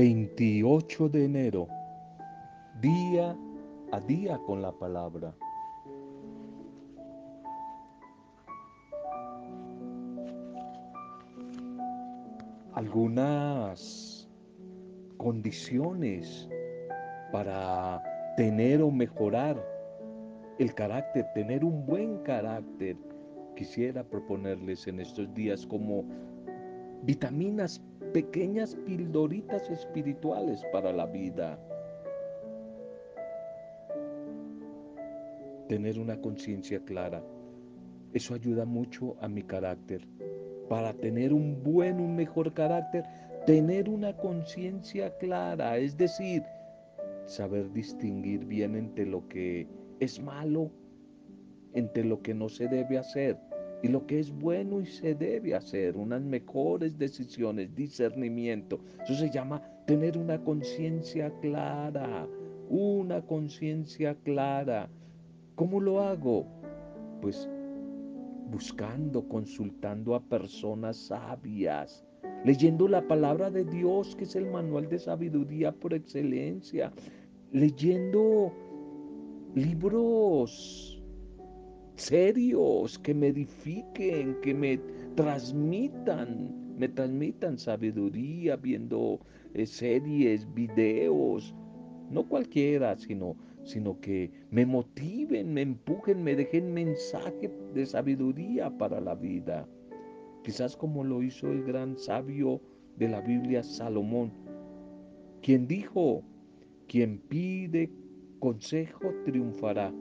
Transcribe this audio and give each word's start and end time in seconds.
28 0.00 1.10
de 1.10 1.26
enero, 1.26 1.68
día 2.80 3.36
a 3.92 4.00
día 4.00 4.38
con 4.46 4.62
la 4.62 4.72
palabra. 4.72 5.34
Algunas 12.72 14.26
condiciones 15.18 16.48
para 17.30 18.02
tener 18.38 18.80
o 18.80 18.90
mejorar 18.90 19.62
el 20.58 20.72
carácter, 20.72 21.26
tener 21.34 21.62
un 21.62 21.84
buen 21.84 22.22
carácter. 22.22 22.96
Quisiera 23.54 24.02
proponerles 24.02 24.86
en 24.86 25.00
estos 25.00 25.34
días 25.34 25.66
como 25.66 26.06
vitaminas, 27.02 27.82
pequeñas 28.12 28.74
pildoritas 28.86 29.70
espirituales 29.70 30.62
para 30.72 30.92
la 30.92 31.06
vida. 31.06 31.58
Tener 35.68 35.98
una 35.98 36.20
conciencia 36.20 36.80
clara. 36.80 37.22
Eso 38.12 38.34
ayuda 38.34 38.64
mucho 38.64 39.16
a 39.20 39.28
mi 39.28 39.42
carácter. 39.42 40.06
Para 40.68 40.92
tener 40.92 41.32
un 41.32 41.62
buen, 41.62 42.00
un 42.00 42.16
mejor 42.16 42.52
carácter, 42.52 43.04
tener 43.46 43.88
una 43.88 44.16
conciencia 44.16 45.16
clara, 45.18 45.78
es 45.78 45.96
decir, 45.96 46.42
saber 47.26 47.72
distinguir 47.72 48.44
bien 48.44 48.74
entre 48.74 49.06
lo 49.06 49.26
que 49.28 49.68
es 50.00 50.20
malo, 50.20 50.70
entre 51.72 52.04
lo 52.04 52.20
que 52.20 52.34
no 52.34 52.48
se 52.48 52.66
debe 52.66 52.98
hacer 52.98 53.38
y 53.82 53.88
lo 53.88 54.06
que 54.06 54.20
es 54.20 54.30
bueno 54.30 54.80
y 54.80 54.86
se 54.86 55.14
debe 55.14 55.54
hacer, 55.54 55.96
unas 55.96 56.22
mejores 56.22 56.98
decisiones, 56.98 57.74
discernimiento. 57.74 58.80
Eso 59.04 59.14
se 59.14 59.30
llama 59.30 59.62
tener 59.86 60.18
una 60.18 60.42
conciencia 60.42 61.30
clara, 61.40 62.28
una 62.68 63.22
conciencia 63.22 64.14
clara. 64.22 64.88
¿Cómo 65.54 65.80
lo 65.80 66.00
hago? 66.00 66.46
Pues 67.22 67.48
buscando, 68.50 69.26
consultando 69.28 70.14
a 70.14 70.20
personas 70.20 70.96
sabias, 70.96 72.04
leyendo 72.44 72.88
la 72.88 73.06
palabra 73.06 73.50
de 73.50 73.64
Dios, 73.64 74.14
que 74.16 74.24
es 74.24 74.36
el 74.36 74.46
manual 74.46 74.88
de 74.88 74.98
sabiduría 74.98 75.72
por 75.72 75.94
excelencia, 75.94 76.92
leyendo 77.52 78.52
libros 79.54 80.99
serios 81.96 82.98
que 82.98 83.14
me 83.14 83.28
edifiquen, 83.28 84.36
que 84.40 84.54
me 84.54 84.80
transmitan, 85.14 86.76
me 86.78 86.88
transmitan 86.88 87.58
sabiduría, 87.58 88.56
viendo 88.56 89.20
eh, 89.54 89.66
series, 89.66 90.52
videos, 90.54 91.54
no 92.10 92.28
cualquiera, 92.28 92.96
sino, 92.96 93.36
sino 93.64 94.00
que 94.00 94.30
me 94.50 94.66
motiven, 94.66 95.52
me 95.52 95.62
empujen, 95.62 96.22
me 96.22 96.34
dejen 96.34 96.72
mensaje 96.72 97.50
de 97.74 97.86
sabiduría 97.86 98.70
para 98.76 99.00
la 99.00 99.14
vida. 99.14 99.68
Quizás 100.42 100.76
como 100.76 101.04
lo 101.04 101.22
hizo 101.22 101.50
el 101.52 101.64
gran 101.64 101.96
sabio 101.98 102.60
de 102.96 103.08
la 103.08 103.20
Biblia, 103.20 103.62
Salomón, 103.62 104.32
quien 105.42 105.66
dijo, 105.66 106.22
quien 106.86 107.18
pide 107.18 107.90
consejo 108.40 109.12
triunfará. 109.24 109.92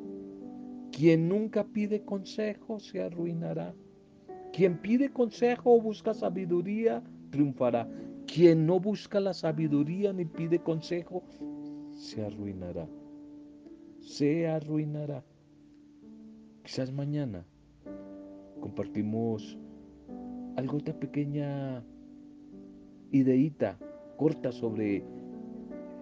Quien 0.92 1.30
nunca 1.30 1.64
pide 1.64 2.04
consejo 2.04 2.80
se 2.80 3.02
arruinará. 3.02 3.74
Quien 4.54 4.80
pide 4.80 5.10
consejo 5.12 5.76
o 5.76 5.82
busca 5.82 6.14
sabiduría 6.14 7.04
triunfará. 7.30 7.88
Quien 8.26 8.66
no 8.66 8.80
busca 8.80 9.20
la 9.20 9.34
sabiduría 9.34 10.14
ni 10.14 10.26
pide 10.26 10.60
consejo 10.60 11.24
se 11.92 12.26
arruinará. 12.26 12.88
Se 14.00 14.48
arruinará. 14.48 15.24
Quizás 16.64 16.92
mañana 16.92 17.46
compartimos 18.60 19.58
algo 20.56 20.80
de 20.80 20.94
pequeña 20.94 21.84
ideita 23.12 23.78
corta 24.18 24.52
sobre 24.52 25.04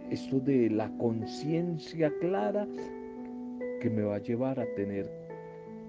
esto 0.09 0.39
de 0.39 0.69
la 0.69 0.89
conciencia 0.97 2.11
clara 2.19 2.67
que 3.79 3.89
me 3.89 4.03
va 4.03 4.15
a 4.15 4.19
llevar 4.19 4.59
a 4.59 4.65
tener 4.75 5.09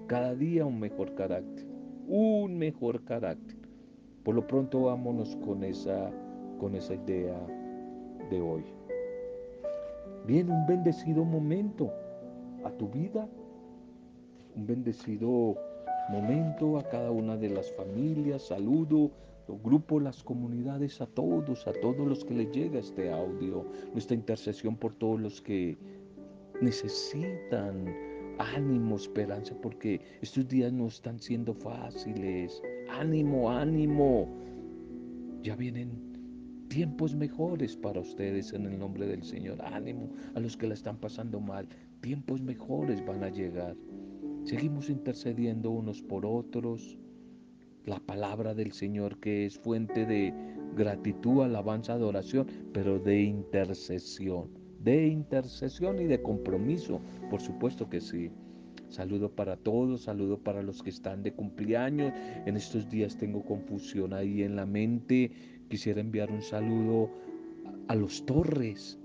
cada 0.07 0.35
día 0.35 0.65
un 0.65 0.79
mejor 0.79 1.13
carácter, 1.15 1.65
un 2.07 2.57
mejor 2.57 3.03
carácter. 3.03 3.57
Por 4.23 4.35
lo 4.35 4.45
pronto 4.47 4.83
vámonos 4.83 5.35
con 5.37 5.63
esa, 5.63 6.11
con 6.59 6.75
esa 6.75 6.95
idea 6.95 7.37
de 8.29 8.41
hoy. 8.41 8.63
Bien, 10.25 10.49
un 10.49 10.65
bendecido 10.67 11.23
momento 11.23 11.91
a 12.63 12.71
tu 12.71 12.89
vida, 12.89 13.27
un 14.55 14.67
bendecido 14.67 15.55
momento 16.09 16.77
a 16.77 16.83
cada 16.89 17.11
una 17.11 17.37
de 17.37 17.49
las 17.49 17.71
familias, 17.71 18.43
saludo 18.43 19.11
grupo, 19.57 19.99
las 19.99 20.23
comunidades, 20.23 21.01
a 21.01 21.07
todos, 21.07 21.67
a 21.67 21.73
todos 21.73 22.07
los 22.07 22.23
que 22.23 22.33
les 22.33 22.51
llega 22.51 22.79
este 22.79 23.11
audio, 23.11 23.65
nuestra 23.93 24.15
intercesión 24.15 24.75
por 24.75 24.93
todos 24.93 25.19
los 25.19 25.41
que 25.41 25.77
necesitan 26.61 27.93
ánimo, 28.37 28.95
esperanza, 28.95 29.55
porque 29.61 30.01
estos 30.21 30.47
días 30.47 30.71
no 30.71 30.87
están 30.87 31.19
siendo 31.19 31.53
fáciles. 31.53 32.61
Ánimo, 32.89 33.51
ánimo. 33.51 34.27
Ya 35.43 35.55
vienen 35.55 36.09
tiempos 36.69 37.15
mejores 37.15 37.75
para 37.75 37.99
ustedes 37.99 38.53
en 38.53 38.65
el 38.65 38.79
nombre 38.79 39.07
del 39.07 39.23
Señor. 39.23 39.61
Ánimo 39.61 40.09
a 40.35 40.39
los 40.39 40.55
que 40.55 40.67
la 40.67 40.73
están 40.73 40.97
pasando 40.97 41.39
mal. 41.39 41.67
Tiempos 42.01 42.41
mejores 42.41 43.05
van 43.05 43.23
a 43.23 43.29
llegar. 43.29 43.75
Seguimos 44.45 44.89
intercediendo 44.89 45.69
unos 45.69 46.01
por 46.01 46.25
otros 46.25 46.97
la 47.85 47.99
palabra 47.99 48.53
del 48.53 48.71
Señor 48.71 49.19
que 49.19 49.45
es 49.45 49.57
fuente 49.57 50.05
de 50.05 50.33
gratitud, 50.75 51.41
alabanza, 51.41 51.93
adoración, 51.93 52.47
pero 52.71 52.99
de 52.99 53.21
intercesión, 53.21 54.49
de 54.83 55.07
intercesión 55.07 56.01
y 56.01 56.05
de 56.05 56.21
compromiso, 56.21 57.01
por 57.29 57.41
supuesto 57.41 57.89
que 57.89 58.01
sí. 58.01 58.31
Saludo 58.89 59.29
para 59.29 59.55
todos, 59.55 60.03
saludo 60.03 60.39
para 60.39 60.63
los 60.63 60.81
que 60.81 60.89
están 60.89 61.21
de 61.21 61.33
cumpleaños. 61.33 62.11
En 62.45 62.57
estos 62.57 62.89
días 62.89 63.17
tengo 63.17 63.45
confusión 63.45 64.13
ahí 64.13 64.41
en 64.41 64.55
la 64.55 64.65
mente. 64.65 65.31
Quisiera 65.69 66.01
enviar 66.01 66.31
un 66.31 66.41
saludo 66.41 67.11
a 67.87 67.95
los 67.95 68.25
Torres, 68.25 68.97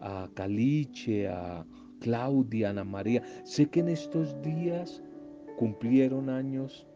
a 0.00 0.30
Caliche, 0.34 1.26
a 1.26 1.66
Claudia, 1.98 2.70
Ana 2.70 2.84
María. 2.84 3.22
Sé 3.44 3.66
que 3.66 3.80
en 3.80 3.88
estos 3.88 4.40
días 4.42 5.02
cumplieron 5.56 6.30
años 6.30 6.86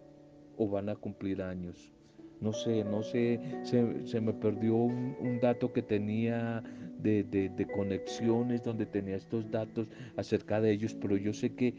o 0.56 0.68
van 0.68 0.88
a 0.88 0.94
cumplir 0.94 1.42
años. 1.42 1.92
No 2.40 2.52
sé, 2.52 2.84
no 2.84 3.02
sé, 3.02 3.38
se, 3.64 4.20
me 4.20 4.32
perdió 4.32 4.74
un, 4.74 5.38
dato 5.40 5.72
que 5.72 5.82
tenía 5.82 6.62
de, 6.98 7.22
de, 7.24 7.66
conexiones 7.66 8.62
donde 8.62 8.86
tenía 8.86 9.16
estos 9.16 9.50
datos 9.50 9.88
acerca 10.16 10.60
de 10.60 10.72
ellos, 10.72 10.94
pero 10.94 11.16
yo 11.16 11.32
sé 11.34 11.54
que 11.54 11.74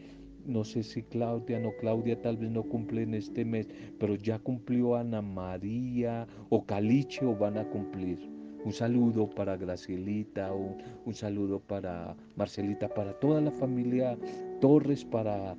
no 0.46 0.64
sé 0.64 0.82
si 0.82 1.02
Claudia, 1.02 1.58
no 1.60 1.72
Claudia 1.80 2.20
tal 2.20 2.36
vez 2.36 2.50
no 2.50 2.64
cumple 2.64 3.02
en 3.02 3.14
este 3.14 3.44
mes, 3.44 3.68
pero 3.98 4.14
ya 4.16 4.38
cumplió 4.38 4.96
Ana 4.96 5.22
María 5.22 6.26
o 6.48 6.64
Caliche 6.64 7.24
o 7.24 7.36
van 7.36 7.58
a 7.58 7.68
cumplir. 7.68 8.18
Un 8.64 8.72
saludo 8.72 9.28
para 9.28 9.56
Gracielita, 9.56 10.52
un, 10.52 10.76
un, 11.04 11.14
saludo 11.14 11.58
para 11.60 12.16
Marcelita, 12.36 12.88
para 12.88 13.12
toda 13.18 13.40
la 13.40 13.50
familia 13.50 14.16
Torres, 14.60 15.04
para 15.04 15.56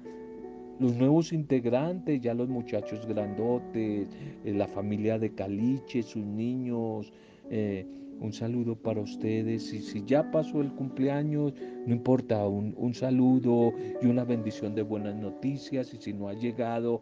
los 0.83 0.97
nuevos 0.97 1.31
integrantes, 1.31 2.19
ya 2.19 2.33
los 2.33 2.49
muchachos 2.49 3.05
grandotes, 3.07 4.09
eh, 4.43 4.53
la 4.53 4.67
familia 4.67 5.17
de 5.17 5.33
Caliche, 5.33 6.03
sus 6.03 6.25
niños. 6.25 7.13
Eh, 7.49 7.85
un 8.19 8.33
saludo 8.33 8.75
para 8.75 8.99
ustedes 8.99 9.73
y 9.73 9.79
si 9.79 10.03
ya 10.05 10.29
pasó 10.29 10.59
el 10.59 10.73
cumpleaños, 10.73 11.53
no 11.85 11.93
importa, 11.93 12.45
un, 12.47 12.75
un, 12.77 12.93
saludo 12.93 13.71
y 14.01 14.07
una 14.07 14.25
bendición 14.25 14.75
de 14.75 14.81
buenas 14.81 15.15
noticias 15.15 15.93
y 15.93 15.97
si 15.97 16.11
no 16.11 16.27
ha 16.27 16.33
llegado, 16.33 17.01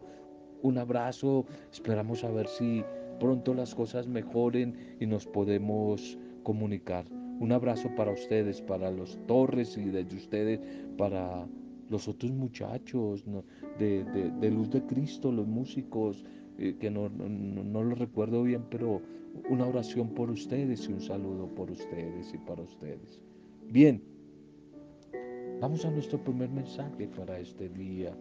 un 0.62 0.78
abrazo, 0.78 1.44
esperamos 1.72 2.22
a 2.22 2.30
ver 2.30 2.46
si 2.46 2.84
pronto 3.18 3.52
las 3.52 3.74
cosas 3.74 4.06
mejoren 4.06 4.76
y 5.00 5.06
nos 5.06 5.26
podemos 5.26 6.16
comunicar. 6.44 7.04
Un 7.40 7.50
abrazo 7.50 7.90
para 7.96 8.12
ustedes, 8.12 8.62
para 8.62 8.92
los 8.92 9.18
Torres 9.26 9.76
y 9.76 9.86
desde 9.86 10.16
ustedes 10.16 10.60
para 10.96 11.46
los 11.92 12.08
otros 12.08 12.32
muchachos 12.32 13.24
de, 13.78 14.50
Luz 14.50 14.70
de 14.70 14.82
Cristo, 14.86 15.30
los 15.30 15.46
músicos, 15.46 16.24
eh, 16.58 16.74
que 16.80 16.90
no, 16.90 17.10
no, 17.10 17.84
lo 17.84 17.94
recuerdo 17.94 18.42
bien, 18.42 18.64
pero 18.70 19.02
una 19.50 19.66
oración 19.66 20.08
por 20.08 20.30
ustedes 20.30 20.88
y 20.88 20.92
un 20.92 21.00
saludo 21.00 21.46
por 21.54 21.70
ustedes 21.70 22.32
y 22.32 22.38
para 22.38 22.62
ustedes. 22.62 23.20
Bien, 23.68 24.02
vamos 25.60 25.84
a 25.84 25.90
nuestro 25.90 26.18
primer 26.24 26.50
mensaje 26.50 27.06
para 27.08 27.38
este 27.38 27.68
día. 27.68 28.16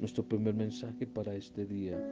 Nuestro 0.00 0.24
primer 0.24 0.54
mensaje 0.54 1.06
para 1.06 1.34
este 1.34 1.66
día. 1.66 2.02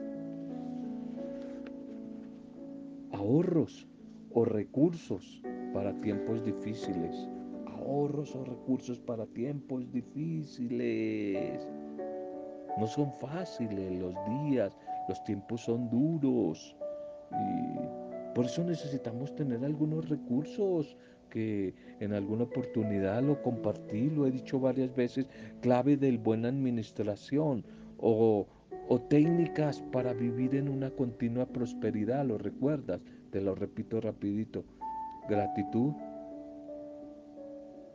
Ahorros 3.11 3.87
o 4.31 4.45
recursos 4.45 5.41
para 5.73 5.99
tiempos 6.01 6.43
difíciles. 6.45 7.27
Ahorros 7.83 8.33
o 8.35 8.43
recursos 8.45 8.99
para 8.99 9.25
tiempos 9.25 9.91
difíciles. 9.91 11.67
No 12.77 12.87
son 12.87 13.11
fáciles 13.19 13.91
los 13.99 14.15
días, 14.25 14.77
los 15.09 15.23
tiempos 15.25 15.61
son 15.61 15.89
duros. 15.89 16.75
Y 17.31 18.33
por 18.33 18.45
eso 18.45 18.63
necesitamos 18.63 19.35
tener 19.35 19.63
algunos 19.65 20.09
recursos 20.09 20.95
que 21.29 21.73
en 21.99 22.13
alguna 22.13 22.43
oportunidad 22.43 23.21
lo 23.21 23.41
compartí, 23.41 24.09
lo 24.09 24.27
he 24.27 24.31
dicho 24.31 24.59
varias 24.59 24.95
veces, 24.95 25.27
clave 25.61 25.97
del 25.97 26.19
buena 26.19 26.49
administración 26.49 27.65
o, 27.97 28.47
o 28.87 29.01
técnicas 29.01 29.81
para 29.91 30.13
vivir 30.13 30.55
en 30.55 30.69
una 30.69 30.91
continua 30.91 31.45
prosperidad, 31.45 32.25
¿lo 32.25 32.37
recuerdas? 32.37 33.01
Te 33.31 33.41
lo 33.41 33.55
repito 33.55 33.99
rapidito. 33.99 34.63
Gratitud, 35.27 35.93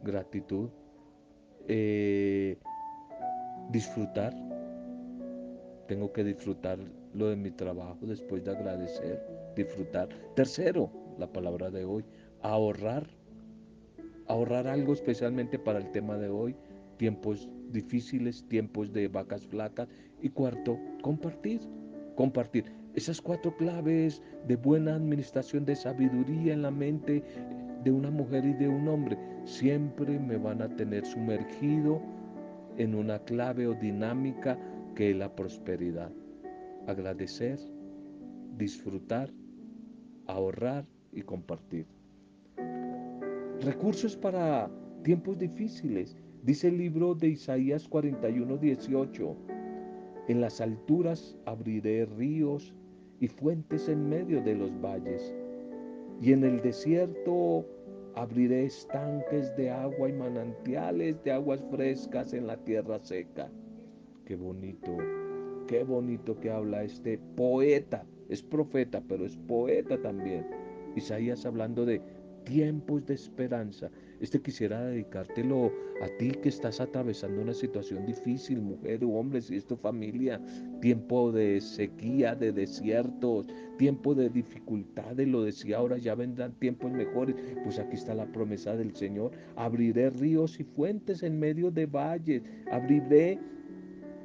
gratitud, 0.03 0.71
eh, 1.67 2.59
disfrutar. 3.71 4.35
Tengo 5.87 6.13
que 6.13 6.25
disfrutar 6.25 6.79
lo 7.15 7.29
de 7.29 7.37
mi 7.37 7.51
trabajo 7.51 7.99
después 8.03 8.45
de 8.45 8.51
agradecer, 8.51 9.23
disfrutar. 9.57 10.09
Tercero, 10.35 10.91
la 11.19 11.33
palabra 11.33 11.71
de 11.71 11.85
hoy, 11.85 12.05
ahorrar 12.43 13.07
ahorrar 14.29 14.67
algo 14.67 14.93
especialmente 14.93 15.59
para 15.59 15.79
el 15.79 15.91
tema 15.91 16.17
de 16.17 16.29
hoy, 16.29 16.55
tiempos 16.99 17.49
difíciles, 17.71 18.45
tiempos 18.49 18.93
de 18.93 19.09
vacas 19.09 19.45
flacas. 19.47 19.89
Y 20.21 20.31
cuarto, 20.31 20.79
compartir, 21.03 21.61
compartir. 22.17 22.65
Esas 22.95 23.21
cuatro 23.21 23.57
claves 23.57 24.21
de 24.47 24.57
buena 24.57 24.97
administración, 24.97 25.65
de 25.65 25.77
sabiduría 25.77 26.53
en 26.53 26.63
la 26.63 26.71
mente 26.71 27.23
de 27.85 27.91
una 27.91 28.11
mujer 28.11 28.45
y 28.45 28.55
de 28.55 28.69
un 28.69 28.89
hombre, 28.89 29.19
siempre 29.45 30.19
me 30.19 30.37
van 30.37 30.63
a 30.63 30.69
tener 30.77 31.05
sumergido 31.05 32.01
en 32.77 32.95
una 32.95 33.19
clave 33.21 33.67
o 33.67 33.75
dinámica 33.75 34.59
que 34.95 35.11
es 35.11 35.17
la 35.17 35.35
prosperidad. 35.35 36.13
Agradecer, 36.87 37.59
disfrutar, 38.57 39.31
ahorrar 40.27 40.87
y 41.13 41.23
compartir. 41.23 41.87
Recursos 43.61 44.17
para 44.17 44.71
tiempos 45.03 45.39
difíciles. 45.39 46.17
Dice 46.43 46.69
el 46.69 46.79
libro 46.79 47.15
de 47.15 47.29
Isaías 47.29 47.89
41, 47.89 48.57
18. 48.57 49.37
En 50.29 50.41
las 50.41 50.61
alturas 50.61 51.37
abriré 51.47 52.07
ríos 52.07 52.75
y 53.21 53.29
fuentes 53.29 53.89
en 53.89 54.09
medio 54.09 54.43
de 54.43 54.55
los 54.55 54.71
valles. 54.81 55.35
Y 56.21 56.33
en 56.33 56.45
el 56.45 56.61
desierto 56.61 57.65
abriré 58.15 58.65
estanques 58.65 59.55
de 59.57 59.71
agua 59.71 60.09
y 60.09 60.13
manantiales 60.13 61.23
de 61.23 61.33
aguas 61.33 61.65
frescas 61.71 62.33
en 62.33 62.47
la 62.47 62.57
tierra 62.57 62.99
seca. 62.99 63.49
Qué 64.25 64.35
bonito, 64.35 64.97
qué 65.69 65.85
bonito 65.85 66.39
que 66.41 66.51
habla 66.51 66.83
este 66.83 67.19
poeta. 67.37 68.05
Es 68.29 68.43
profeta, 68.43 69.03
pero 69.09 69.25
es 69.25 69.37
poeta 69.37 70.01
también. 70.03 70.47
Isaías 70.97 71.47
hablando 71.47 71.87
de 71.87 72.03
tiempos 72.45 73.07
de 73.07 73.15
esperanza. 73.15 73.91
Este 74.21 74.41
quisiera 74.41 74.85
dedicártelo 74.85 75.73
a 76.03 76.09
ti 76.19 76.33
que 76.33 76.49
estás 76.49 76.81
atravesando 76.81 77.41
una 77.41 77.55
situación 77.55 78.05
difícil, 78.05 78.61
mujer 78.61 79.05
o 79.05 79.11
hombre, 79.11 79.41
si 79.41 79.57
es 79.57 79.65
tu 79.65 79.77
familia, 79.77 80.41
tiempo 80.81 81.31
de 81.31 81.61
sequía, 81.61 82.35
de 82.35 82.51
desiertos, 82.51 83.47
tiempo 83.77 84.17
de 84.17 84.29
dificultades, 84.29 85.29
lo 85.29 85.45
decía 85.45 85.77
ahora, 85.77 85.99
ya 85.99 86.17
vendrán 86.17 86.53
tiempos 86.59 86.91
mejores. 86.91 87.37
Pues 87.63 87.79
aquí 87.79 87.95
está 87.95 88.15
la 88.15 88.27
promesa 88.27 88.77
del 88.77 88.95
Señor, 88.97 89.31
abriré 89.55 90.11
ríos 90.11 90.59
y 90.59 90.65
fuentes 90.65 91.23
en 91.23 91.39
medio 91.39 91.71
de 91.71 91.87
valles, 91.87 92.43
abriré 92.73 93.39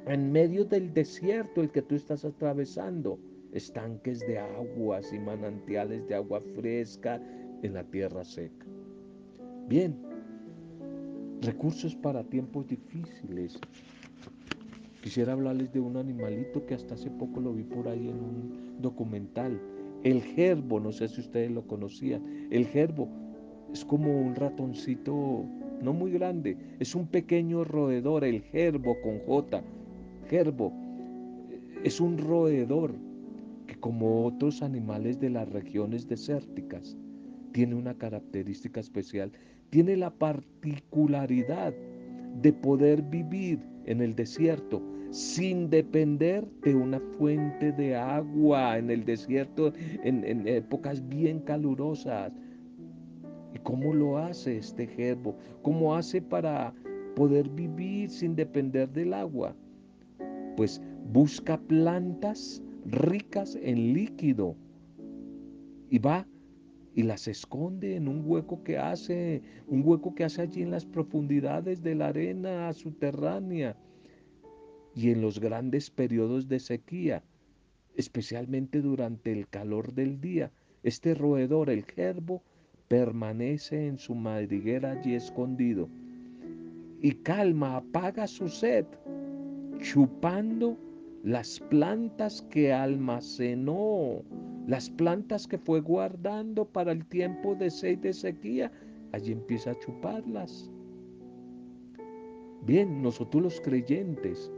en 0.06 0.32
medio 0.32 0.64
del 0.64 0.92
desierto 0.92 1.60
el 1.60 1.70
que 1.70 1.82
tú 1.82 1.94
estás 1.94 2.24
atravesando 2.24 3.18
estanques 3.52 4.18
de 4.26 4.38
aguas 4.38 5.12
y 5.12 5.18
manantiales 5.20 6.06
de 6.08 6.16
agua 6.16 6.42
fresca 6.56 7.22
en 7.62 7.74
la 7.74 7.84
tierra 7.84 8.24
seca. 8.24 8.66
Bien, 9.68 9.96
recursos 11.40 11.96
para 11.96 12.22
tiempos 12.22 12.66
difíciles. 12.68 13.58
Quisiera 15.02 15.32
hablarles 15.32 15.72
de 15.72 15.80
un 15.80 15.96
animalito 15.96 16.66
que 16.66 16.74
hasta 16.74 16.94
hace 16.94 17.10
poco 17.10 17.40
lo 17.40 17.54
vi 17.54 17.62
por 17.62 17.88
ahí 17.88 18.08
en 18.08 18.16
un 18.16 18.82
documental. 18.82 19.58
El 20.02 20.20
gerbo, 20.20 20.80
no 20.80 20.92
sé 20.92 21.08
si 21.08 21.22
ustedes 21.22 21.50
lo 21.50 21.66
conocían. 21.66 22.48
El 22.50 22.66
gerbo 22.66 23.08
es 23.72 23.84
como 23.84 24.20
un 24.20 24.34
ratoncito 24.34 25.44
no 25.82 25.92
muy 25.92 26.12
grande, 26.12 26.56
es 26.78 26.94
un 26.94 27.06
pequeño 27.06 27.64
roedor, 27.64 28.24
el 28.24 28.42
gerbo 28.42 28.96
con 29.02 29.18
J. 29.20 29.62
Gerbo 30.28 30.72
es 31.82 32.00
un 32.00 32.18
roedor 32.18 32.94
que 33.66 33.76
como 33.76 34.24
otros 34.26 34.62
animales 34.62 35.20
de 35.20 35.30
las 35.30 35.48
regiones 35.50 36.06
desérticas 36.06 36.96
tiene 37.52 37.74
una 37.76 37.94
característica 37.94 38.80
especial, 38.80 39.32
tiene 39.74 39.96
la 39.96 40.10
particularidad 40.10 41.74
de 42.42 42.52
poder 42.52 43.02
vivir 43.02 43.58
en 43.86 44.02
el 44.02 44.14
desierto 44.14 44.80
sin 45.10 45.68
depender 45.68 46.46
de 46.62 46.76
una 46.76 47.00
fuente 47.18 47.72
de 47.72 47.96
agua 47.96 48.78
en 48.78 48.88
el 48.88 49.04
desierto 49.04 49.72
en, 50.04 50.46
épocas 50.46 51.08
bien 51.08 51.40
calurosas. 51.40 52.32
¿Y 53.52 53.58
cómo 53.64 53.92
lo 53.92 54.16
hace 54.16 54.58
este 54.58 54.86
gerbo? 54.86 55.36
¿Cómo 55.62 55.96
hace 55.96 56.22
para 56.22 56.72
poder 57.16 57.48
vivir 57.48 58.10
sin 58.10 58.36
depender 58.36 58.88
del 58.92 59.12
agua? 59.12 59.56
Pues 60.56 60.80
busca 61.12 61.58
plantas 61.58 62.62
ricas 62.86 63.58
en 63.60 63.92
líquido 63.92 64.54
y 65.90 65.98
va 65.98 66.28
y 66.94 67.02
las 67.02 67.26
esconde 67.26 67.96
en 67.96 68.08
un 68.08 68.22
hueco 68.24 68.62
que 68.62 68.78
hace, 68.78 69.42
un 69.66 69.82
hueco 69.84 70.14
que 70.14 70.24
hace 70.24 70.42
allí 70.42 70.62
en 70.62 70.70
las 70.70 70.84
profundidades 70.84 71.82
de 71.82 71.94
la 71.94 72.08
arena 72.08 72.72
subterránea 72.72 73.76
y 74.94 75.10
en 75.10 75.20
los 75.20 75.40
grandes 75.40 75.90
periodos 75.90 76.46
de 76.48 76.60
sequía, 76.60 77.22
especialmente 77.96 78.80
durante 78.80 79.32
el 79.32 79.48
calor 79.48 79.92
del 79.92 80.20
día. 80.20 80.52
Este 80.84 81.14
roedor, 81.14 81.68
el 81.68 81.84
gerbo, 81.84 82.42
permanece 82.86 83.88
en 83.88 83.98
su 83.98 84.14
madriguera 84.14 84.92
allí 84.92 85.14
escondido 85.14 85.88
y 87.04 87.12
calma, 87.12 87.76
apaga 87.76 88.26
su 88.26 88.48
sed, 88.48 88.86
chupando 89.80 90.78
las 91.24 91.58
plantas 91.58 92.42
que 92.50 92.72
almacenó 92.72 94.22
las 94.66 94.90
plantas 94.90 95.46
que 95.46 95.58
fue 95.58 95.80
guardando 95.80 96.66
para 96.66 96.92
el 96.92 97.04
tiempo 97.06 97.54
de 97.54 97.70
sed 97.70 97.92
y 97.92 97.96
de 97.96 98.12
sequía, 98.12 98.72
allí 99.12 99.32
empieza 99.32 99.70
a 99.70 99.78
chuparlas. 99.78 100.70
Bien, 102.66 103.02
nosotros 103.02 103.42
los 103.42 103.60
creyentes 103.60 104.50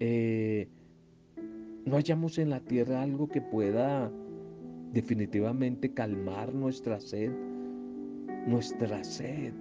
eh, 0.00 0.68
no 1.84 1.96
hallamos 1.96 2.38
en 2.38 2.50
la 2.50 2.60
tierra 2.60 3.02
algo 3.02 3.28
que 3.28 3.40
pueda 3.40 4.10
definitivamente 4.92 5.92
calmar 5.92 6.54
nuestra 6.54 7.00
sed, 7.00 7.32
nuestra 8.46 9.02
sed, 9.04 9.52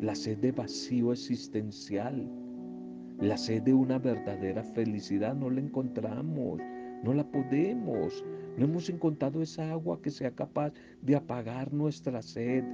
la 0.00 0.14
sed 0.14 0.38
de 0.38 0.52
vacío 0.52 1.12
existencial, 1.12 2.30
la 3.20 3.36
sed 3.36 3.62
de 3.62 3.74
una 3.74 3.98
verdadera 3.98 4.62
felicidad, 4.62 5.34
no 5.34 5.50
la 5.50 5.60
encontramos. 5.60 6.60
No 7.02 7.14
la 7.14 7.24
podemos. 7.24 8.24
No 8.56 8.64
hemos 8.64 8.88
encontrado 8.88 9.42
esa 9.42 9.70
agua 9.70 10.00
que 10.02 10.10
sea 10.10 10.30
capaz 10.30 10.72
de 11.02 11.16
apagar 11.16 11.72
nuestra 11.72 12.22
sed. 12.22 12.64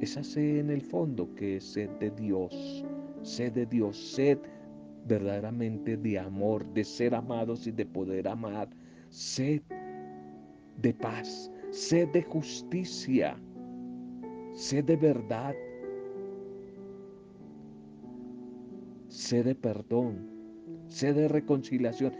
Esa 0.00 0.22
sed 0.22 0.58
en 0.58 0.70
el 0.70 0.82
fondo 0.82 1.34
que 1.34 1.56
es 1.56 1.64
sed 1.64 1.90
de 1.98 2.10
Dios. 2.10 2.84
Sed 3.22 3.52
de 3.52 3.66
Dios. 3.66 3.96
Sed 3.96 4.38
verdaderamente 5.06 5.96
de 5.96 6.18
amor, 6.18 6.66
de 6.72 6.84
ser 6.84 7.14
amados 7.14 7.66
y 7.66 7.72
de 7.72 7.86
poder 7.86 8.28
amar. 8.28 8.68
Sed 9.10 9.62
de 10.80 10.92
paz. 10.94 11.50
Sed 11.70 12.08
de 12.08 12.22
justicia. 12.22 13.36
Sed 14.54 14.84
de 14.84 14.96
verdad. 14.96 15.54
Sed 19.16 19.46
de 19.46 19.54
perdón. 19.54 20.28
Sed 20.88 21.14
de 21.14 21.26
reconciliación 21.26 22.12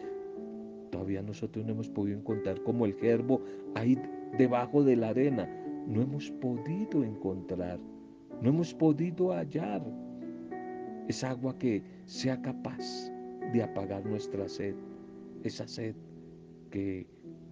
todavía 0.90 1.20
nosotros 1.20 1.66
no 1.66 1.72
hemos 1.72 1.90
podido 1.90 2.18
encontrar 2.18 2.62
como 2.62 2.86
el 2.86 2.94
gerbo 2.94 3.42
ahí 3.74 4.00
debajo 4.38 4.82
de 4.82 4.96
la 4.96 5.10
arena. 5.10 5.46
No 5.86 6.00
hemos 6.00 6.30
podido 6.30 7.04
encontrar, 7.04 7.78
no 8.40 8.48
hemos 8.48 8.72
podido 8.72 9.32
hallar 9.32 9.82
esa 11.06 11.32
agua 11.32 11.58
que 11.58 11.82
sea 12.06 12.40
capaz 12.40 13.12
de 13.52 13.62
apagar 13.62 14.06
nuestra 14.06 14.48
sed, 14.48 14.74
esa 15.44 15.68
sed 15.68 15.94
que 16.70 17.06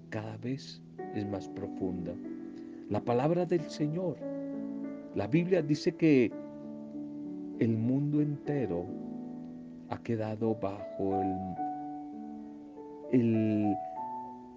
cada 0.08 0.38
vez 0.38 0.80
es 1.14 1.28
más 1.28 1.50
profunda. 1.50 2.14
La 2.88 3.04
palabra 3.04 3.44
del 3.44 3.68
Señor. 3.68 4.16
La 5.14 5.26
Biblia 5.26 5.60
dice 5.60 5.94
que 5.94 6.32
el 7.58 7.76
mundo 7.76 8.22
entero 8.22 9.03
ha 9.94 10.02
quedado 10.02 10.56
bajo 10.56 11.22
el, 13.12 13.76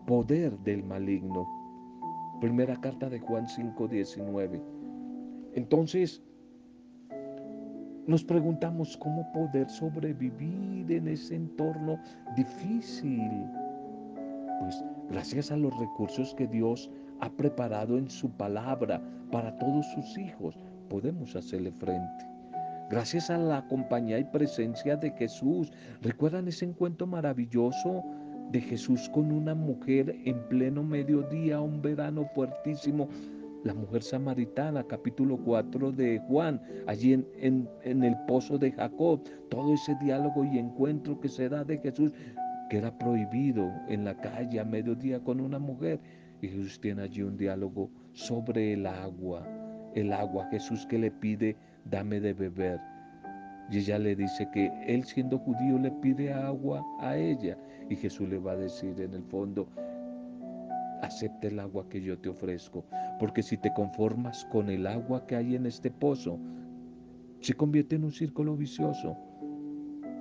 poder 0.07 0.57
del 0.59 0.83
maligno. 0.83 1.47
Primera 2.41 2.75
carta 2.79 3.09
de 3.09 3.19
Juan 3.19 3.45
5:19. 3.45 4.61
Entonces, 5.53 6.23
nos 8.07 8.23
preguntamos 8.23 8.97
cómo 8.97 9.31
poder 9.33 9.69
sobrevivir 9.69 10.91
en 10.91 11.07
ese 11.07 11.35
entorno 11.35 11.99
difícil. 12.35 13.29
Pues 14.59 14.83
gracias 15.09 15.51
a 15.51 15.57
los 15.57 15.77
recursos 15.77 16.33
que 16.35 16.47
Dios 16.47 16.89
ha 17.19 17.29
preparado 17.29 17.97
en 17.97 18.09
su 18.09 18.29
palabra 18.31 19.01
para 19.31 19.57
todos 19.59 19.85
sus 19.87 20.17
hijos, 20.17 20.57
podemos 20.89 21.35
hacerle 21.35 21.71
frente. 21.73 22.36
Gracias 22.89 23.29
a 23.29 23.37
la 23.37 23.67
compañía 23.67 24.17
y 24.17 24.23
presencia 24.23 24.95
de 24.95 25.11
Jesús. 25.11 25.71
¿Recuerdan 26.01 26.47
ese 26.47 26.65
encuentro 26.65 27.05
maravilloso 27.05 28.03
de 28.51 28.61
Jesús 28.61 29.09
con 29.09 29.31
una 29.31 29.53
mujer 29.53 30.15
en 30.23 30.47
pleno 30.47 30.83
mediodía, 30.83 31.59
un 31.59 31.81
verano 31.81 32.25
fuertísimo? 32.33 33.09
la 33.63 33.73
mujer 33.73 34.01
samaritana, 34.01 34.83
capítulo 34.83 35.37
4 35.37 35.91
de 35.91 36.19
Juan, 36.27 36.61
allí 36.85 37.13
en, 37.13 37.67
el 37.83 38.15
pozo 38.25 38.57
de 38.57 38.71
Jacob, 38.71 39.21
todo 39.49 39.73
ese 39.73 39.93
diálogo 39.95 40.45
y 40.45 40.57
encuentro 40.57 41.19
que 41.19 41.27
se 41.27 41.49
da 41.49 41.65
de 41.65 41.77
Jesús, 41.79 42.13
que 42.69 42.77
era 42.77 42.97
prohibido 42.97 43.69
en 43.89 44.05
la 44.05 44.15
calle 44.15 44.61
a 44.61 44.63
mediodía 44.63 45.19
con 45.19 45.41
una 45.41 45.59
mujer. 45.59 45.99
Y 46.41 46.47
Jesús 46.47 46.79
tiene 46.79 47.01
allí 47.01 47.23
un 47.23 47.35
diálogo 47.35 47.89
sobre 48.13 48.73
el 48.73 48.85
agua, 48.85 49.45
el 49.95 50.13
agua, 50.13 50.47
Jesús 50.49 50.85
que 50.85 50.99
le 50.99 51.11
pide, 51.11 51.57
dame 51.89 52.19
de 52.19 52.33
beber. 52.33 52.79
Y 53.69 53.79
ella 53.79 53.99
le 53.99 54.15
dice 54.15 54.47
que 54.53 54.71
él 54.87 55.03
siendo 55.03 55.37
judío 55.39 55.77
le 55.77 55.91
pide 55.91 56.31
agua 56.31 56.83
a 56.99 57.17
ella. 57.17 57.57
Y 57.89 57.95
Jesús 57.95 58.29
le 58.29 58.39
va 58.39 58.53
a 58.53 58.57
decir 58.57 58.99
en 59.01 59.13
el 59.13 59.23
fondo, 59.23 59.67
acepta 61.01 61.47
el 61.47 61.59
agua 61.59 61.87
que 61.89 62.01
yo 62.01 62.17
te 62.17 62.29
ofrezco, 62.29 62.85
porque 63.19 63.43
si 63.43 63.57
te 63.57 63.73
conformas 63.73 64.45
con 64.45 64.69
el 64.69 64.87
agua 64.87 65.25
que 65.25 65.35
hay 65.35 65.55
en 65.55 65.65
este 65.65 65.91
pozo, 65.91 66.39
se 67.41 67.53
convierte 67.53 67.95
en 67.95 68.03
un 68.03 68.11
círculo 68.11 68.55
vicioso. 68.55 69.15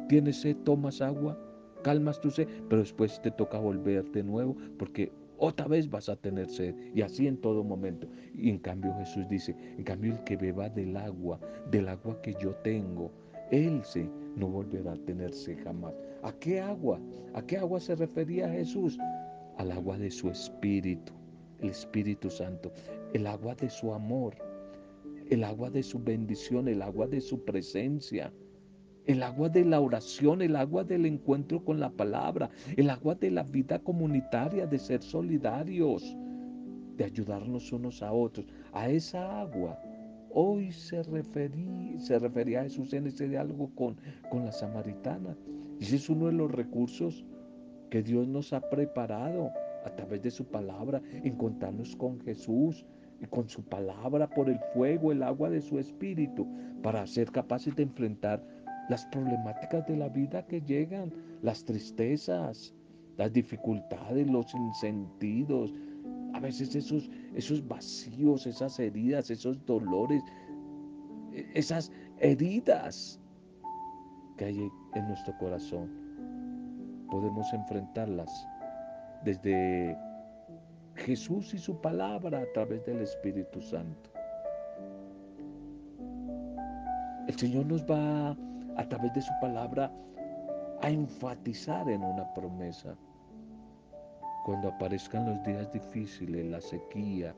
Tienes 0.09 0.41
sed, 0.41 0.57
tomas 0.65 1.01
agua, 1.01 1.39
calmas 1.83 2.21
tu 2.21 2.31
sed, 2.31 2.47
pero 2.69 2.83
después 2.83 3.21
te 3.23 3.31
toca 3.31 3.59
volver 3.59 4.11
de 4.13 4.23
nuevo 4.23 4.57
porque 4.79 5.13
otra 5.39 5.67
vez 5.67 5.89
vas 5.89 6.09
a 6.09 6.17
tener 6.17 6.49
sed 6.49 6.75
y 6.95 7.03
así 7.03 7.27
en 7.27 7.37
todo 7.39 7.63
momento. 7.65 8.09
Y 8.35 8.51
en 8.51 8.59
cambio 8.59 8.95
Jesús 8.95 9.29
dice, 9.29 9.55
en 9.77 9.85
cambio 9.85 10.13
el 10.13 10.25
que 10.25 10.37
beba 10.37 10.69
del 10.69 10.97
agua, 10.97 11.41
del 11.71 11.89
agua 11.89 12.21
que 12.23 12.35
yo 12.41 12.55
tengo, 12.57 13.11
él 13.51 13.81
se 13.85 14.09
no 14.37 14.49
volverá 14.49 14.93
a 14.93 15.05
tener 15.05 15.33
sed 15.33 15.59
jamás. 15.63 15.95
¿A 16.23 16.33
qué 16.33 16.61
agua? 16.61 17.01
¿A 17.35 17.43
qué 17.43 17.57
agua 17.57 17.81
se 17.81 17.95
refería 17.95 18.49
Jesús? 18.51 18.99
al 19.57 19.73
agua 19.73 19.99
de 19.99 20.11
su 20.11 20.29
Espíritu, 20.29 21.13
el 21.61 21.71
Espíritu 21.71 22.31
Santo, 22.31 22.73
el 23.13 23.27
agua 23.27 23.55
de 23.55 23.71
su 23.71 23.93
amor, 23.93 24.35
el 25.31 25.45
agua 25.45 25.71
de 25.71 25.83
su 25.83 25.99
bendición, 25.99 26.69
el 26.69 26.83
agua 26.83 27.07
de 27.07 27.21
su 27.21 27.45
presencia, 27.45 28.33
el 29.07 29.23
agua 29.23 29.49
de 29.49 29.65
la 29.65 29.81
oración, 29.81 30.43
el 30.43 30.57
agua 30.57 30.85
del 30.85 31.07
encuentro 31.07 31.65
con 31.65 31.81
la 31.81 31.91
palabra, 31.91 32.51
el 32.77 32.91
agua 32.91 33.15
de 33.15 33.31
la 33.31 33.45
vida 33.45 33.79
comunitaria, 33.79 34.67
de 34.67 34.79
ser 34.79 35.03
solidarios, 35.03 36.17
de 36.97 37.05
ayudarnos 37.05 37.73
unos 37.73 38.03
a 38.03 38.13
otros. 38.13 38.47
A 38.73 38.89
esa 38.89 39.41
agua 39.41 39.79
hoy 40.31 40.73
se, 40.73 41.03
se 41.99 42.19
refería 42.19 42.61
a 42.61 42.65
Jesús 42.65 42.93
en 42.93 43.07
ese 43.07 43.29
diálogo 43.29 43.71
con, 43.75 43.97
con 44.29 44.45
la 44.45 44.53
samaritana. 44.53 45.37
Y 45.79 45.85
ese 45.85 45.97
es 45.97 46.09
uno 46.09 46.27
de 46.27 46.33
los 46.33 46.51
recursos 46.51 47.25
que 47.91 48.03
Dios 48.03 48.27
nos 48.27 48.53
ha 48.53 48.61
preparado 48.61 49.51
a 49.85 49.91
través 49.95 50.21
de 50.23 50.31
su 50.33 50.45
palabra, 50.47 51.01
encontrarnos 51.23 51.95
con 51.95 52.21
Jesús 52.21 52.85
y 53.21 53.27
con 53.27 53.49
su 53.49 53.63
palabra 53.63 54.29
por 54.29 54.51
el 54.51 54.59
fuego, 54.75 55.13
el 55.13 55.23
agua 55.23 55.49
de 55.49 55.61
su 55.61 55.79
espíritu, 55.79 56.47
para 56.83 57.07
ser 57.07 57.31
capaces 57.31 57.75
de 57.77 57.85
enfrentar 57.85 58.43
las 58.89 59.05
problemáticas 59.07 59.87
de 59.87 59.97
la 59.97 60.09
vida 60.09 60.47
que 60.47 60.61
llegan, 60.61 61.13
las 61.43 61.65
tristezas, 61.65 62.75
las 63.17 63.33
dificultades, 63.33 64.27
los 64.29 64.55
insentidos, 64.55 65.73
a 66.35 66.41
veces 66.41 66.75
esos, 66.75 67.11
esos 67.35 67.67
vacíos, 67.67 68.47
esas 68.47 68.79
heridas, 68.79 69.31
esos 69.31 69.65
dolores, 69.65 70.23
e, 71.33 71.47
esas 71.55 71.91
heridas 72.19 73.19
que 74.37 74.45
hay 74.47 74.71
en 74.95 75.09
nuestro 75.09 75.37
corazón 75.39 75.89
podemos 77.11 77.53
enfrentarlas 77.53 78.49
desde 79.25 79.97
Jesús 80.97 81.55
y 81.55 81.59
su 81.59 81.81
palabra 81.81 82.41
a 82.41 82.53
través 82.53 82.85
del 82.85 83.01
Espíritu 83.01 83.61
Santo. 83.61 84.11
El 87.27 87.37
Señor 87.37 87.67
nos 87.67 87.83
va 87.85 88.37
a 88.77 88.89
través 88.89 89.13
de 89.15 89.23
su 89.23 89.33
palabra 89.41 89.93
a 90.83 90.91
enfatizar 90.91 91.89
en 91.89 92.03
una 92.03 92.33
promesa. 92.35 92.97
Cuando 94.45 94.69
aparezcan 94.69 95.27
los 95.27 95.43
días 95.45 95.73
difíciles, 95.73 96.47
la 96.47 96.61
sequía, 96.61 97.35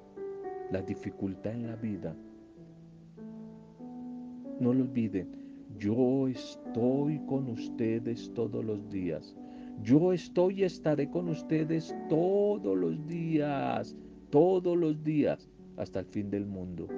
la 0.71 0.83
dificultad 0.83 1.53
en 1.53 1.67
la 1.69 1.77
vida, 1.77 2.15
no 4.61 4.75
lo 4.75 4.83
olviden, 4.83 5.31
yo 5.79 6.29
estoy 6.29 7.21
con 7.21 7.49
ustedes 7.51 8.33
todos 8.35 8.65
los 8.65 8.89
días 8.91 9.37
yo 9.83 10.13
estoy 10.13 10.61
y 10.61 10.65
estaré 10.65 11.09
con 11.09 11.29
ustedes 11.29 11.95
todos 12.09 12.77
los 12.77 13.07
días, 13.07 13.97
todos 14.31 14.77
los 14.77 15.03
días, 15.05 15.49
hasta 15.77 16.01
el 16.01 16.07
fin 16.07 16.31
del 16.31 16.47
mundo. 16.47 16.89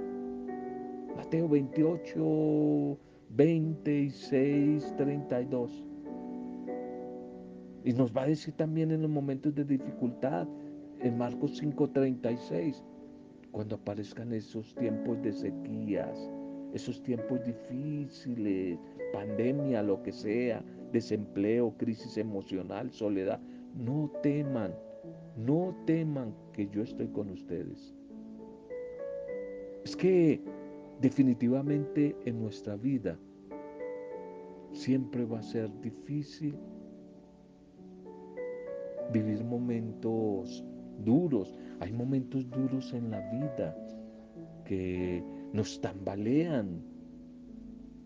Mateo 1.15 1.49
28, 1.49 2.99
26, 3.31 4.97
32. 4.97 5.85
Y 7.85 7.93
nos 7.93 8.15
va 8.15 8.23
a 8.23 8.27
decir 8.27 8.55
también 8.55 8.91
en 8.91 9.03
los 9.03 9.11
momentos 9.11 9.55
de 9.55 9.65
dificultad, 9.65 10.47
en 11.01 11.17
Marcos 11.17 11.57
5, 11.57 11.91
36, 11.91 12.85
cuando 13.53 13.77
aparezcan 13.77 14.33
esos 14.33 14.75
tiempos 14.75 15.23
de 15.23 15.33
sequías, 15.33 16.31
esos 16.75 17.03
tiempos 17.03 17.41
difíciles, 17.45 18.79
pandemia, 19.13 19.83
lo 19.83 20.03
que 20.03 20.13
sea, 20.13 20.63
desempleo, 20.93 21.75
crisis 21.79 22.17
emocional, 22.19 22.91
soledad, 22.91 23.41
no 23.75 24.11
teman, 24.23 24.75
no 25.37 25.75
teman 25.87 26.35
que 26.53 26.69
yo 26.69 26.83
estoy 26.83 27.09
con 27.09 27.31
ustedes. 27.31 27.95
Es 29.85 29.97
que 29.97 30.43
definitivamente 31.01 32.17
en 32.25 32.41
nuestra 32.41 32.77
vida 32.77 33.19
siempre 34.73 35.25
va 35.25 35.39
a 35.39 35.43
ser 35.43 35.71
difícil 35.81 36.55
vivir 39.13 39.43
momentos 39.43 40.65
duros. 41.05 41.55
Hay 41.81 41.93
momentos 41.93 42.49
duros 42.51 42.93
en 42.93 43.11
la 43.11 43.21
vida 43.31 43.77
que 44.65 45.25
nos 45.53 45.81
tambalean, 45.81 46.83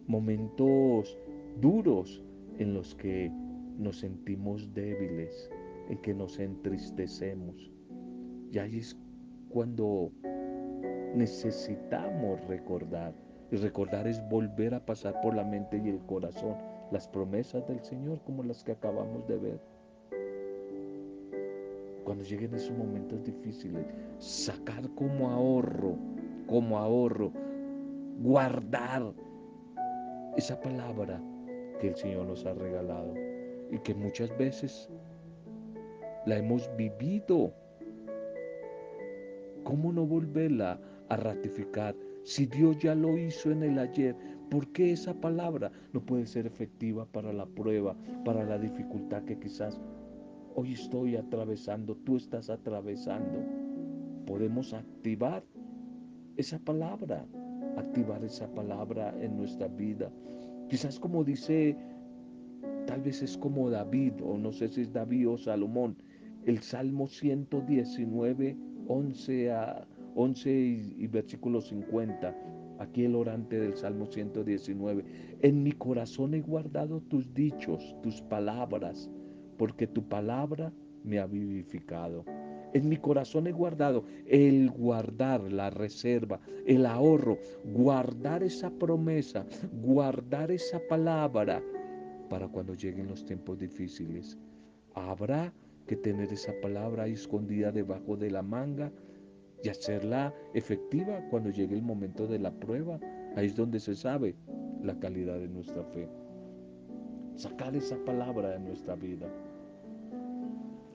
momentos 0.06 1.18
duros 1.60 2.22
en 2.58 2.74
los 2.74 2.94
que 2.94 3.30
nos 3.78 3.98
sentimos 3.98 4.72
débiles, 4.72 5.50
en 5.90 5.98
que 5.98 6.14
nos 6.14 6.38
entristecemos. 6.38 7.70
Y 8.52 8.58
ahí 8.58 8.78
es 8.78 8.96
cuando 9.50 10.12
necesitamos 11.14 12.44
recordar. 12.46 13.12
Y 13.50 13.56
recordar 13.56 14.06
es 14.06 14.26
volver 14.28 14.74
a 14.74 14.84
pasar 14.84 15.20
por 15.20 15.34
la 15.34 15.44
mente 15.44 15.80
y 15.84 15.88
el 15.88 16.00
corazón 16.06 16.56
las 16.90 17.08
promesas 17.08 17.66
del 17.66 17.80
Señor 17.80 18.20
como 18.24 18.42
las 18.42 18.62
que 18.64 18.72
acabamos 18.72 19.26
de 19.26 19.36
ver. 19.36 19.60
Cuando 22.04 22.24
lleguen 22.24 22.54
esos 22.54 22.76
momentos 22.76 23.24
difíciles, 23.24 23.86
sacar 24.18 24.88
como 24.94 25.30
ahorro, 25.30 25.96
como 26.46 26.78
ahorro, 26.78 27.32
guardar 28.20 29.12
esa 30.36 30.60
palabra 30.60 31.20
que 31.80 31.88
el 31.88 31.96
Señor 31.96 32.26
nos 32.26 32.44
ha 32.44 32.52
regalado 32.54 33.14
y 33.70 33.78
que 33.78 33.94
muchas 33.94 34.36
veces 34.36 34.88
la 36.26 36.36
hemos 36.36 36.70
vivido. 36.76 37.52
¿Cómo 39.64 39.92
no 39.92 40.06
volverla 40.06 40.78
a 41.14 41.16
ratificar? 41.16 41.96
Si 42.24 42.46
Dios 42.46 42.78
ya 42.78 42.94
lo 42.94 43.18
hizo 43.18 43.50
en 43.50 43.62
el 43.62 43.78
ayer, 43.78 44.16
¿por 44.50 44.68
qué 44.68 44.92
esa 44.92 45.14
palabra 45.14 45.70
no 45.92 46.00
puede 46.00 46.26
ser 46.26 46.46
efectiva 46.46 47.06
para 47.06 47.32
la 47.32 47.46
prueba, 47.46 47.96
para 48.24 48.44
la 48.44 48.58
dificultad 48.58 49.24
que 49.24 49.38
quizás 49.38 49.80
hoy 50.54 50.74
estoy 50.74 51.16
atravesando, 51.16 51.96
tú 51.96 52.16
estás 52.16 52.50
atravesando? 52.50 53.38
Podemos 54.26 54.72
activar 54.72 55.44
esa 56.36 56.58
palabra, 56.58 57.26
activar 57.76 58.24
esa 58.24 58.48
palabra 58.54 59.14
en 59.20 59.36
nuestra 59.36 59.68
vida. 59.68 60.10
Quizás 60.68 60.98
como 60.98 61.24
dice, 61.24 61.76
tal 62.86 63.02
vez 63.02 63.22
es 63.22 63.36
como 63.36 63.70
David, 63.70 64.14
o 64.22 64.38
no 64.38 64.52
sé 64.52 64.68
si 64.68 64.82
es 64.82 64.92
David 64.92 65.28
o 65.28 65.38
Salomón, 65.38 65.96
el 66.46 66.60
Salmo 66.60 67.06
119, 67.06 68.56
11, 68.88 69.52
a, 69.52 69.86
11 70.14 70.50
y, 70.50 71.06
versículo 71.08 71.60
50. 71.60 72.34
Aquí 72.78 73.04
el 73.04 73.14
orante 73.14 73.58
del 73.58 73.76
Salmo 73.76 74.06
119. 74.06 75.04
En 75.42 75.62
mi 75.62 75.72
corazón 75.72 76.34
he 76.34 76.40
guardado 76.40 77.00
tus 77.02 77.32
dichos, 77.34 77.94
tus 78.02 78.20
palabras, 78.22 79.10
porque 79.56 79.86
tu 79.86 80.08
palabra 80.08 80.72
me 81.04 81.18
ha 81.18 81.26
vivificado. 81.26 82.24
En 82.72 82.88
mi 82.88 82.96
corazón 82.96 83.46
he 83.46 83.52
guardado 83.52 84.04
el 84.26 84.70
guardar 84.70 85.52
la 85.52 85.70
reserva, 85.70 86.40
el 86.66 86.86
ahorro, 86.86 87.38
guardar 87.64 88.42
esa 88.42 88.70
promesa, 88.70 89.46
guardar 89.72 90.50
esa 90.50 90.80
palabra 90.88 91.62
para 92.28 92.48
cuando 92.48 92.74
lleguen 92.74 93.06
los 93.06 93.24
tiempos 93.24 93.60
difíciles. 93.60 94.36
Habrá 94.94 95.52
que 95.86 95.96
tener 95.96 96.32
esa 96.32 96.52
palabra 96.62 97.06
escondida 97.06 97.70
debajo 97.70 98.16
de 98.16 98.30
la 98.30 98.42
manga 98.42 98.90
y 99.64 99.68
hacerla 99.68 100.32
efectiva 100.54 101.20
cuando 101.30 101.50
llegue 101.50 101.74
el 101.74 101.82
momento 101.82 102.28
de 102.28 102.38
la 102.38 102.52
prueba. 102.52 103.00
Ahí 103.34 103.46
es 103.46 103.56
donde 103.56 103.80
se 103.80 103.96
sabe 103.96 104.36
la 104.82 104.96
calidad 105.00 105.38
de 105.38 105.48
nuestra 105.48 105.82
fe. 105.84 106.08
Sacar 107.34 107.74
esa 107.74 107.96
palabra 108.04 108.50
de 108.50 108.60
nuestra 108.60 108.94
vida 108.94 109.26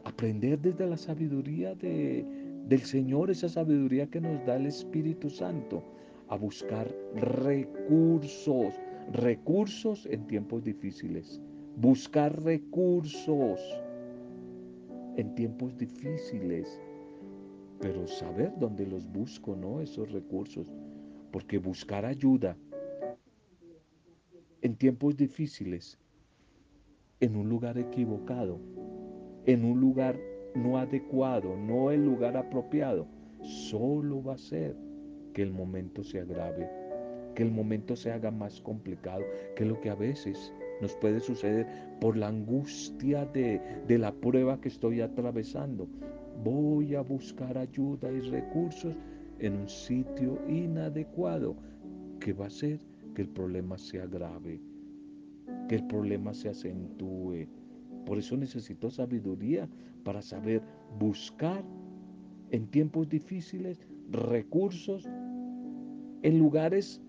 aprender 0.09 0.59
desde 0.59 0.87
la 0.87 0.97
sabiduría 0.97 1.75
de, 1.75 2.25
del 2.67 2.81
Señor, 2.81 3.31
esa 3.31 3.47
sabiduría 3.47 4.07
que 4.07 4.19
nos 4.19 4.45
da 4.45 4.57
el 4.57 4.65
Espíritu 4.65 5.29
Santo, 5.29 5.83
a 6.27 6.35
buscar 6.35 6.93
recursos, 7.15 8.73
recursos 9.13 10.05
en 10.07 10.27
tiempos 10.27 10.63
difíciles, 10.63 11.39
buscar 11.77 12.41
recursos 12.43 13.59
en 15.17 15.33
tiempos 15.35 15.77
difíciles, 15.77 16.79
pero 17.81 18.07
saber 18.07 18.51
dónde 18.59 18.85
los 18.85 19.07
busco, 19.11 19.55
¿no? 19.55 19.81
Esos 19.81 20.11
recursos, 20.11 20.71
porque 21.31 21.57
buscar 21.57 22.05
ayuda 22.05 22.57
en 24.61 24.75
tiempos 24.75 25.15
difíciles, 25.15 25.97
en 27.21 27.35
un 27.35 27.49
lugar 27.49 27.77
equivocado, 27.77 28.59
en 29.45 29.63
un 29.63 29.79
lugar 29.79 30.19
no 30.55 30.77
adecuado, 30.77 31.55
no 31.55 31.91
el 31.91 32.03
lugar 32.05 32.35
apropiado, 32.35 33.07
solo 33.41 34.21
va 34.21 34.33
a 34.33 34.37
ser 34.37 34.75
que 35.33 35.41
el 35.41 35.51
momento 35.51 36.03
se 36.03 36.19
agrave, 36.19 36.69
que 37.35 37.43
el 37.43 37.51
momento 37.51 37.95
se 37.95 38.11
haga 38.11 38.31
más 38.31 38.59
complicado, 38.61 39.23
que 39.55 39.65
lo 39.65 39.79
que 39.79 39.89
a 39.89 39.95
veces 39.95 40.51
nos 40.81 40.95
puede 40.95 41.19
suceder 41.19 41.67
por 42.01 42.17
la 42.17 42.27
angustia 42.27 43.25
de, 43.25 43.61
de 43.87 43.97
la 43.97 44.11
prueba 44.11 44.59
que 44.59 44.69
estoy 44.69 45.01
atravesando. 45.01 45.87
Voy 46.43 46.95
a 46.95 47.01
buscar 47.01 47.57
ayuda 47.57 48.11
y 48.11 48.21
recursos 48.21 48.95
en 49.39 49.55
un 49.55 49.69
sitio 49.69 50.39
inadecuado, 50.47 51.55
que 52.19 52.33
va 52.33 52.45
a 52.45 52.47
hacer 52.47 52.79
que 53.13 53.23
el 53.23 53.29
problema 53.29 53.77
se 53.77 54.01
agrave, 54.01 54.61
que 55.67 55.75
el 55.75 55.87
problema 55.87 56.33
se 56.33 56.49
acentúe, 56.49 57.47
por 58.05 58.17
eso 58.17 58.37
necesito 58.37 58.89
sabiduría 58.89 59.69
para 60.03 60.21
saber 60.21 60.61
buscar 60.97 61.63
en 62.51 62.67
tiempos 62.67 63.07
difíciles 63.07 63.79
recursos 64.09 65.07
en 66.23 66.39
lugares 66.39 67.01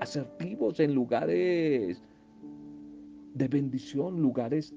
asertivos, 0.00 0.80
en 0.80 0.94
lugares 0.94 2.02
de 3.34 3.48
bendición, 3.48 4.20
lugares 4.20 4.74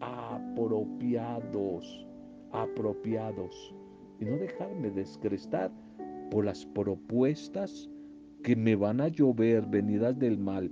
apropiados, 0.00 2.06
apropiados. 2.52 3.74
Y 4.20 4.24
no 4.24 4.36
dejarme 4.36 4.90
descrestar 4.90 5.70
por 6.30 6.44
las 6.44 6.66
propuestas 6.66 7.88
que 8.42 8.56
me 8.56 8.76
van 8.76 9.00
a 9.00 9.08
llover 9.08 9.66
venidas 9.66 10.18
del 10.18 10.38
mal 10.38 10.70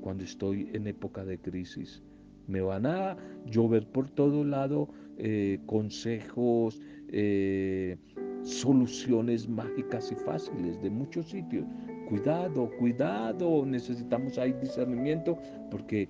cuando 0.00 0.24
estoy 0.24 0.68
en 0.72 0.86
época 0.86 1.24
de 1.24 1.38
crisis. 1.38 2.02
Me 2.46 2.60
van 2.60 2.86
a 2.86 3.16
llover 3.46 3.86
por 3.86 4.10
todo 4.10 4.44
lado 4.44 4.88
eh, 5.18 5.60
consejos, 5.66 6.80
eh, 7.08 7.96
soluciones 8.42 9.48
mágicas 9.48 10.10
y 10.10 10.16
fáciles 10.16 10.80
de 10.82 10.90
muchos 10.90 11.30
sitios. 11.30 11.64
Cuidado, 12.08 12.68
cuidado, 12.78 13.64
necesitamos 13.64 14.38
ahí 14.38 14.52
discernimiento 14.54 15.38
porque 15.70 16.08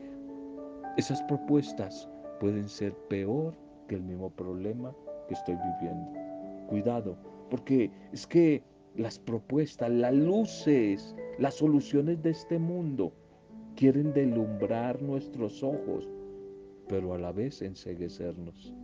esas 0.97 1.23
propuestas 1.23 2.09
pueden 2.41 2.69
ser 2.69 2.95
peor 3.09 3.55
el 3.95 4.03
mismo 4.03 4.31
problema 4.31 4.95
que 5.29 5.35
estoy 5.35 5.57
viviendo. 5.81 6.13
Cuidado, 6.69 7.17
porque 7.51 7.91
es 8.13 8.27
que 8.27 8.63
las 8.97 9.19
propuestas, 9.19 9.91
las 9.91 10.15
luces, 10.15 11.15
las 11.39 11.55
soluciones 11.55 12.23
de 12.23 12.31
este 12.31 12.59
mundo 12.59 13.13
quieren 13.77 14.13
delumbrar 14.13 15.01
nuestros 15.03 15.63
ojos 15.63 16.09
pero 16.93 17.15
a 17.15 17.19
la 17.19 17.33
vez 17.33 17.63
enseguecernos. 17.63 18.75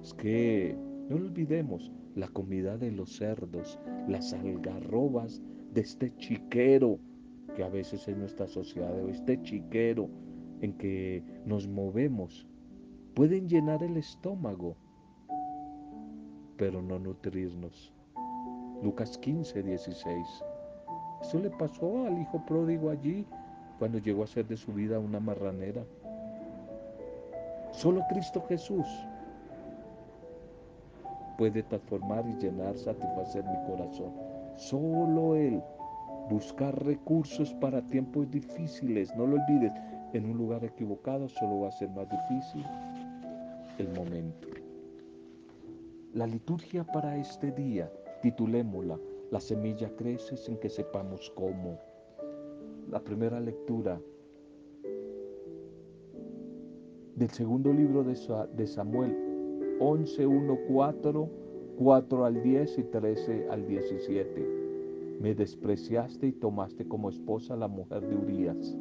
Es 0.00 0.14
que 0.14 0.76
no 1.08 1.16
olvidemos 1.16 1.90
la 2.14 2.28
comida 2.28 2.78
de 2.78 2.92
los 2.92 3.16
cerdos, 3.16 3.80
las 4.08 4.32
algarrobas 4.32 5.42
de 5.72 5.80
este 5.80 6.16
chiquero 6.18 7.00
que 7.56 7.64
a 7.64 7.68
veces 7.68 8.06
es 8.06 8.16
nuestra 8.16 8.46
sociedad, 8.46 8.96
este 9.08 9.42
chiquero 9.42 10.08
en 10.60 10.74
que 10.74 11.24
nos 11.46 11.66
movemos, 11.66 12.46
pueden 13.14 13.48
llenar 13.48 13.82
el 13.82 13.96
estómago, 13.96 14.74
pero 16.56 16.82
no 16.82 16.98
nutrirnos. 16.98 17.92
Lucas 18.82 19.16
15, 19.18 19.62
16. 19.62 20.44
Eso 21.22 21.38
le 21.38 21.50
pasó 21.50 22.06
al 22.06 22.20
hijo 22.20 22.44
pródigo 22.44 22.90
allí 22.90 23.24
cuando 23.78 23.98
llegó 23.98 24.24
a 24.24 24.26
ser 24.26 24.46
de 24.46 24.56
su 24.56 24.72
vida 24.72 24.98
una 24.98 25.20
marranera. 25.20 25.84
Solo 27.70 28.02
Cristo 28.08 28.44
Jesús 28.48 28.86
puede 31.38 31.62
transformar 31.62 32.24
y 32.28 32.34
llenar, 32.34 32.76
satisfacer 32.76 33.44
mi 33.44 33.66
corazón. 33.66 34.12
Solo 34.56 35.36
Él. 35.36 35.62
Buscar 36.30 36.74
recursos 36.84 37.52
para 37.54 37.82
tiempos 37.82 38.30
difíciles. 38.30 39.14
No 39.14 39.26
lo 39.26 39.36
olvides. 39.36 39.72
En 40.14 40.24
un 40.30 40.38
lugar 40.38 40.64
equivocado 40.64 41.28
solo 41.28 41.60
va 41.60 41.68
a 41.68 41.72
ser 41.72 41.90
más 41.90 42.08
difícil 42.08 42.64
el 43.78 43.88
momento. 43.88 44.48
La 46.12 46.26
liturgia 46.26 46.84
para 46.84 47.16
este 47.16 47.50
día, 47.52 47.90
titulémosla, 48.22 48.98
La 49.30 49.40
semilla 49.40 49.90
crece 49.96 50.36
sin 50.36 50.56
que 50.58 50.68
sepamos 50.68 51.32
cómo. 51.34 51.78
La 52.90 53.00
primera 53.00 53.40
lectura 53.40 54.00
del 57.16 57.30
segundo 57.30 57.72
libro 57.72 58.04
de 58.04 58.66
Samuel, 58.66 59.76
11, 59.80 60.26
1, 60.26 60.58
4, 60.68 61.30
4 61.78 62.24
al 62.24 62.42
10 62.42 62.78
y 62.78 62.82
13 62.84 63.46
al 63.50 63.66
17. 63.66 64.64
Me 65.20 65.34
despreciaste 65.34 66.28
y 66.28 66.32
tomaste 66.32 66.86
como 66.86 67.08
esposa 67.08 67.54
a 67.54 67.56
la 67.56 67.68
mujer 67.68 68.06
de 68.06 68.14
Urias. 68.14 68.76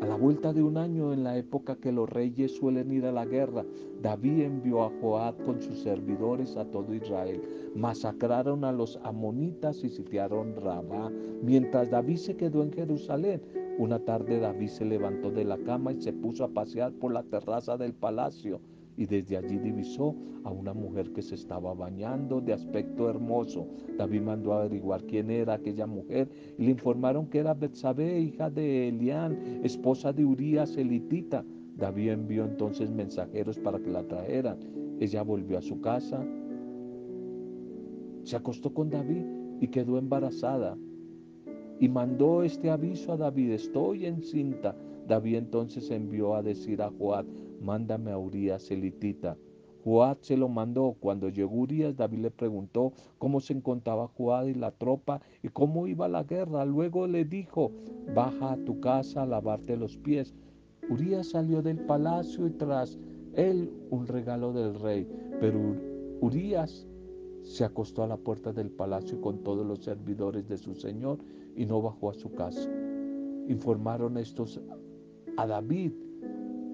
A 0.00 0.06
la 0.06 0.14
vuelta 0.14 0.52
de 0.52 0.62
un 0.62 0.76
año, 0.76 1.12
en 1.12 1.24
la 1.24 1.36
época 1.36 1.76
que 1.76 1.90
los 1.90 2.08
reyes 2.08 2.56
suelen 2.56 2.92
ir 2.92 3.04
a 3.04 3.12
la 3.12 3.24
guerra, 3.24 3.64
David 4.00 4.42
envió 4.42 4.84
a 4.84 4.92
Joab 5.00 5.42
con 5.44 5.60
sus 5.60 5.80
servidores 5.80 6.56
a 6.56 6.64
todo 6.64 6.94
Israel. 6.94 7.42
Masacraron 7.74 8.64
a 8.64 8.70
los 8.70 9.00
amonitas 9.02 9.82
y 9.82 9.88
sitiaron 9.88 10.54
Rabá, 10.54 11.10
mientras 11.42 11.90
David 11.90 12.16
se 12.16 12.36
quedó 12.36 12.62
en 12.62 12.72
Jerusalén. 12.72 13.42
Una 13.78 13.98
tarde 13.98 14.38
David 14.38 14.68
se 14.68 14.84
levantó 14.84 15.32
de 15.32 15.44
la 15.44 15.58
cama 15.58 15.92
y 15.92 16.00
se 16.00 16.12
puso 16.12 16.44
a 16.44 16.48
pasear 16.48 16.92
por 16.92 17.12
la 17.12 17.24
terraza 17.24 17.76
del 17.76 17.92
palacio 17.92 18.60
y 18.98 19.06
desde 19.06 19.36
allí 19.36 19.58
divisó 19.58 20.14
a 20.42 20.50
una 20.50 20.74
mujer 20.74 21.12
que 21.12 21.22
se 21.22 21.36
estaba 21.36 21.72
bañando 21.72 22.40
de 22.40 22.52
aspecto 22.52 23.08
hermoso. 23.08 23.68
David 23.96 24.22
mandó 24.22 24.52
a 24.52 24.62
averiguar 24.62 25.04
quién 25.04 25.30
era 25.30 25.54
aquella 25.54 25.86
mujer 25.86 26.28
y 26.58 26.64
le 26.64 26.72
informaron 26.72 27.26
que 27.28 27.38
era 27.38 27.54
Betsabé, 27.54 28.20
hija 28.20 28.50
de 28.50 28.88
Elián, 28.88 29.60
esposa 29.62 30.12
de 30.12 30.24
Urías 30.24 30.76
elitita. 30.76 31.44
David 31.76 32.10
envió 32.10 32.44
entonces 32.44 32.90
mensajeros 32.90 33.56
para 33.60 33.78
que 33.78 33.90
la 33.90 34.02
trajeran. 34.02 34.58
Ella 34.98 35.22
volvió 35.22 35.58
a 35.58 35.62
su 35.62 35.80
casa, 35.80 36.26
se 38.24 38.34
acostó 38.34 38.74
con 38.74 38.90
David 38.90 39.24
y 39.60 39.68
quedó 39.68 39.96
embarazada 39.96 40.76
y 41.80 41.88
mandó 41.88 42.42
este 42.42 42.70
aviso 42.70 43.12
a 43.12 43.16
David, 43.16 43.52
estoy 43.52 44.06
encinta. 44.06 44.74
David 45.06 45.36
entonces 45.36 45.90
envió 45.90 46.34
a 46.34 46.42
decir 46.42 46.82
a 46.82 46.90
Joab, 46.90 47.24
mándame 47.60 48.10
a 48.10 48.18
Urias 48.18 48.70
elitita. 48.70 49.36
Joab 49.84 50.18
se 50.20 50.36
lo 50.36 50.48
mandó. 50.48 50.96
Cuando 51.00 51.28
llegó 51.28 51.56
Urias, 51.56 51.96
David 51.96 52.18
le 52.18 52.30
preguntó 52.30 52.92
cómo 53.18 53.40
se 53.40 53.54
encontraba 53.54 54.08
Joab 54.08 54.48
y 54.48 54.54
la 54.54 54.70
tropa 54.72 55.20
y 55.42 55.48
cómo 55.48 55.86
iba 55.86 56.08
la 56.08 56.24
guerra. 56.24 56.64
Luego 56.64 57.06
le 57.06 57.24
dijo, 57.24 57.72
baja 58.14 58.52
a 58.52 58.56
tu 58.64 58.80
casa 58.80 59.22
a 59.22 59.26
lavarte 59.26 59.76
los 59.76 59.96
pies. 59.96 60.34
Urias 60.90 61.30
salió 61.30 61.62
del 61.62 61.78
palacio 61.78 62.46
y 62.46 62.50
tras 62.50 62.98
él 63.34 63.70
un 63.90 64.06
regalo 64.06 64.52
del 64.52 64.78
rey. 64.80 65.08
Pero 65.40 65.58
Urias 66.20 66.86
se 67.42 67.64
acostó 67.64 68.02
a 68.02 68.08
la 68.08 68.16
puerta 68.16 68.52
del 68.52 68.70
palacio 68.70 69.20
con 69.20 69.42
todos 69.42 69.66
los 69.66 69.84
servidores 69.84 70.48
de 70.48 70.58
su 70.58 70.74
señor 70.74 71.18
y 71.56 71.64
no 71.64 71.80
bajó 71.80 72.10
a 72.10 72.14
su 72.14 72.32
casa. 72.32 72.68
Informaron 73.48 74.18
estos 74.18 74.60
a 75.36 75.46
David 75.46 75.92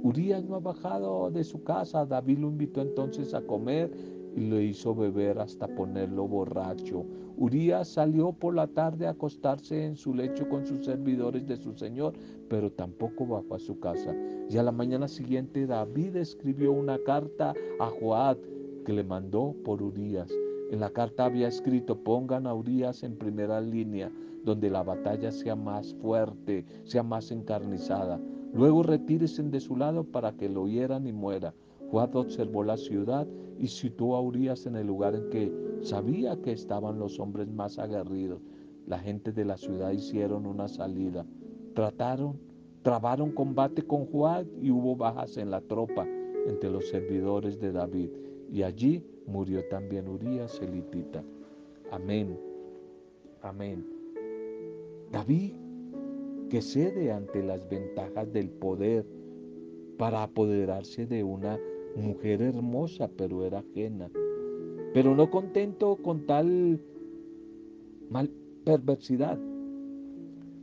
Urias 0.04 0.44
no 0.44 0.56
ha 0.56 0.60
bajado 0.60 1.30
de 1.30 1.42
su 1.44 1.64
casa. 1.64 2.04
David 2.04 2.40
lo 2.40 2.48
invitó 2.48 2.82
entonces 2.82 3.32
a 3.32 3.40
comer 3.40 3.90
y 4.36 4.48
lo 4.48 4.60
hizo 4.60 4.94
beber 4.94 5.38
hasta 5.38 5.66
ponerlo 5.66 6.28
borracho. 6.28 7.06
Urias 7.38 7.88
salió 7.88 8.30
por 8.32 8.54
la 8.54 8.66
tarde 8.66 9.06
a 9.06 9.12
acostarse 9.12 9.82
en 9.82 9.96
su 9.96 10.12
lecho 10.12 10.46
con 10.50 10.66
sus 10.66 10.84
servidores 10.84 11.46
de 11.46 11.56
su 11.56 11.72
señor, 11.72 12.12
pero 12.50 12.70
tampoco 12.70 13.26
bajó 13.26 13.54
a 13.54 13.58
su 13.58 13.80
casa. 13.80 14.14
Y 14.50 14.58
a 14.58 14.62
la 14.62 14.72
mañana 14.72 15.08
siguiente 15.08 15.66
David 15.66 16.16
escribió 16.16 16.72
una 16.72 16.98
carta 16.98 17.54
a 17.80 17.86
Joab 17.86 18.36
que 18.84 18.92
le 18.92 19.04
mandó 19.04 19.54
por 19.64 19.82
Urias. 19.82 20.30
En 20.70 20.80
la 20.80 20.90
carta 20.90 21.24
había 21.24 21.48
escrito, 21.48 21.96
pongan 21.96 22.46
a 22.46 22.52
Urias 22.52 23.04
en 23.04 23.16
primera 23.16 23.58
línea, 23.62 24.12
donde 24.44 24.68
la 24.68 24.82
batalla 24.82 25.32
sea 25.32 25.56
más 25.56 25.94
fuerte, 25.94 26.66
sea 26.84 27.02
más 27.02 27.30
encarnizada. 27.30 28.20
Luego 28.54 28.84
retírese 28.84 29.42
de 29.42 29.60
su 29.60 29.76
lado 29.76 30.04
para 30.04 30.32
que 30.32 30.48
lo 30.48 30.68
hieran 30.68 31.06
y 31.06 31.12
muera. 31.12 31.52
Joab 31.90 32.16
observó 32.16 32.62
la 32.62 32.76
ciudad 32.76 33.26
y 33.58 33.66
situó 33.66 34.14
a 34.14 34.20
Urias 34.20 34.66
en 34.66 34.76
el 34.76 34.86
lugar 34.86 35.16
en 35.16 35.28
que 35.30 35.52
sabía 35.82 36.40
que 36.40 36.52
estaban 36.52 36.98
los 36.98 37.18
hombres 37.18 37.48
más 37.48 37.78
aguerridos. 37.78 38.40
La 38.86 38.98
gente 38.98 39.32
de 39.32 39.44
la 39.44 39.56
ciudad 39.56 39.90
hicieron 39.90 40.46
una 40.46 40.68
salida. 40.68 41.26
Trataron, 41.74 42.38
trabaron 42.82 43.32
combate 43.32 43.82
con 43.82 44.06
Joab 44.06 44.46
y 44.62 44.70
hubo 44.70 44.94
bajas 44.94 45.36
en 45.36 45.50
la 45.50 45.60
tropa 45.60 46.06
entre 46.46 46.70
los 46.70 46.88
servidores 46.88 47.58
de 47.58 47.72
David. 47.72 48.10
Y 48.52 48.62
allí 48.62 49.04
murió 49.26 49.66
también 49.68 50.08
Urias 50.08 50.60
elitita. 50.60 51.24
Amén. 51.90 52.38
Amén. 53.42 53.84
David 55.10 55.63
que 56.48 56.62
cede 56.62 57.12
ante 57.12 57.42
las 57.42 57.68
ventajas 57.68 58.33
del 58.33 58.50
poder 58.50 59.07
para 59.98 60.22
apoderarse 60.22 61.07
de 61.07 61.24
una 61.24 61.59
mujer 61.96 62.42
hermosa, 62.42 63.09
pero 63.16 63.44
era 63.44 63.61
ajena. 63.61 64.11
Pero 64.92 65.14
no 65.14 65.30
contento 65.30 65.96
con 65.96 66.26
tal 66.26 66.80
mal 68.11 68.30
perversidad, 68.64 69.38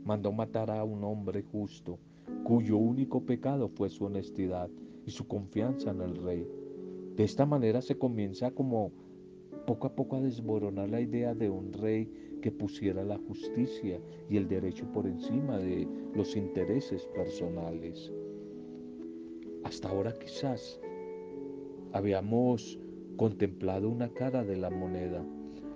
mandó 0.04 0.32
matar 0.32 0.70
a 0.70 0.84
un 0.84 1.04
hombre 1.04 1.42
justo, 1.42 1.98
cuyo 2.44 2.76
único 2.76 3.22
pecado 3.24 3.68
fue 3.68 3.88
su 3.88 4.04
honestidad 4.04 4.70
y 5.06 5.10
su 5.10 5.26
confianza 5.26 5.90
en 5.90 6.00
el 6.00 6.16
rey. 6.16 6.46
De 7.16 7.24
esta 7.24 7.46
manera 7.46 7.82
se 7.82 7.98
comienza 7.98 8.50
como 8.50 8.92
poco 9.66 9.86
a 9.86 9.94
poco 9.94 10.16
a 10.16 10.20
desboronar 10.20 10.88
la 10.90 11.00
idea 11.00 11.34
de 11.34 11.50
un 11.50 11.72
rey 11.72 12.10
que 12.42 12.50
pusiera 12.50 13.02
la 13.02 13.16
justicia 13.16 13.98
y 14.28 14.36
el 14.36 14.46
derecho 14.46 14.84
por 14.92 15.06
encima 15.06 15.56
de 15.56 15.88
los 16.14 16.36
intereses 16.36 17.06
personales. 17.14 18.12
Hasta 19.64 19.88
ahora 19.88 20.12
quizás 20.12 20.78
habíamos 21.92 22.78
contemplado 23.16 23.88
una 23.88 24.12
cara 24.12 24.44
de 24.44 24.56
la 24.56 24.68
moneda, 24.68 25.24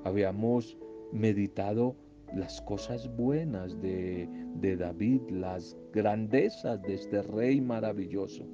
habíamos 0.04 0.76
meditado 1.12 1.96
las 2.34 2.60
cosas 2.62 3.08
buenas 3.16 3.80
de, 3.80 4.28
de 4.56 4.76
David, 4.76 5.22
las 5.30 5.76
grandezas 5.92 6.82
de 6.82 6.94
este 6.94 7.22
rey 7.22 7.60
maravilloso. 7.60 8.44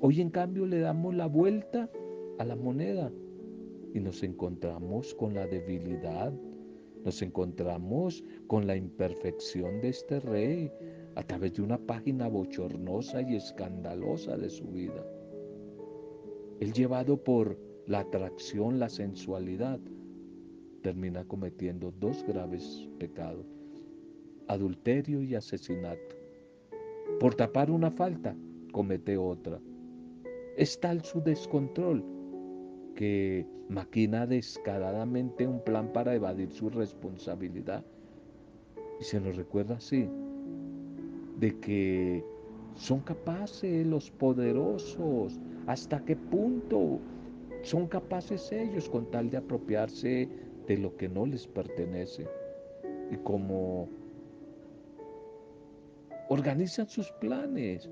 Hoy 0.00 0.20
en 0.20 0.30
cambio 0.30 0.64
le 0.66 0.80
damos 0.80 1.14
la 1.14 1.26
vuelta 1.26 1.90
a 2.38 2.44
la 2.44 2.56
moneda 2.56 3.12
y 3.94 4.00
nos 4.00 4.22
encontramos 4.22 5.14
con 5.14 5.34
la 5.34 5.46
debilidad, 5.46 6.32
nos 7.04 7.22
encontramos 7.22 8.24
con 8.46 8.66
la 8.66 8.76
imperfección 8.76 9.80
de 9.80 9.88
este 9.90 10.20
rey 10.20 10.70
a 11.14 11.22
través 11.22 11.54
de 11.54 11.62
una 11.62 11.78
página 11.78 12.28
bochornosa 12.28 13.22
y 13.22 13.36
escandalosa 13.36 14.36
de 14.36 14.50
su 14.50 14.64
vida. 14.66 15.04
Él 16.60 16.72
llevado 16.72 17.22
por 17.22 17.58
la 17.86 18.00
atracción, 18.00 18.78
la 18.78 18.88
sensualidad, 18.88 19.80
termina 20.82 21.24
cometiendo 21.24 21.92
dos 21.98 22.24
graves 22.26 22.88
pecados, 22.98 23.46
adulterio 24.48 25.22
y 25.22 25.34
asesinato. 25.34 26.16
Por 27.20 27.34
tapar 27.34 27.70
una 27.70 27.90
falta, 27.90 28.36
comete 28.72 29.16
otra. 29.16 29.60
Es 30.56 30.78
tal 30.80 31.04
su 31.04 31.20
descontrol 31.22 32.04
que 32.98 33.46
maquina 33.68 34.26
descaradamente 34.26 35.46
un 35.46 35.60
plan 35.60 35.92
para 35.92 36.16
evadir 36.16 36.50
su 36.50 36.68
responsabilidad. 36.68 37.84
Y 39.00 39.04
se 39.04 39.20
nos 39.20 39.36
recuerda 39.36 39.76
así, 39.76 40.08
de 41.38 41.56
que 41.60 42.24
son 42.74 42.98
capaces 42.98 43.86
los 43.86 44.10
poderosos, 44.10 45.38
hasta 45.68 46.04
qué 46.04 46.16
punto 46.16 46.98
son 47.62 47.86
capaces 47.86 48.50
ellos 48.50 48.88
con 48.90 49.08
tal 49.12 49.30
de 49.30 49.36
apropiarse 49.36 50.28
de 50.66 50.76
lo 50.76 50.96
que 50.96 51.08
no 51.08 51.24
les 51.24 51.46
pertenece. 51.46 52.26
Y 53.12 53.16
como 53.18 53.88
organizan 56.28 56.88
sus 56.88 57.12
planes 57.20 57.88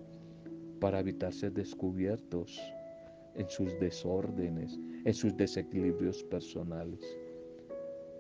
para 0.80 0.98
evitar 0.98 1.32
ser 1.32 1.52
descubiertos 1.52 2.60
en 3.36 3.48
sus 3.48 3.78
desórdenes, 3.78 4.78
en 5.04 5.14
sus 5.14 5.36
desequilibrios 5.36 6.22
personales. 6.24 7.00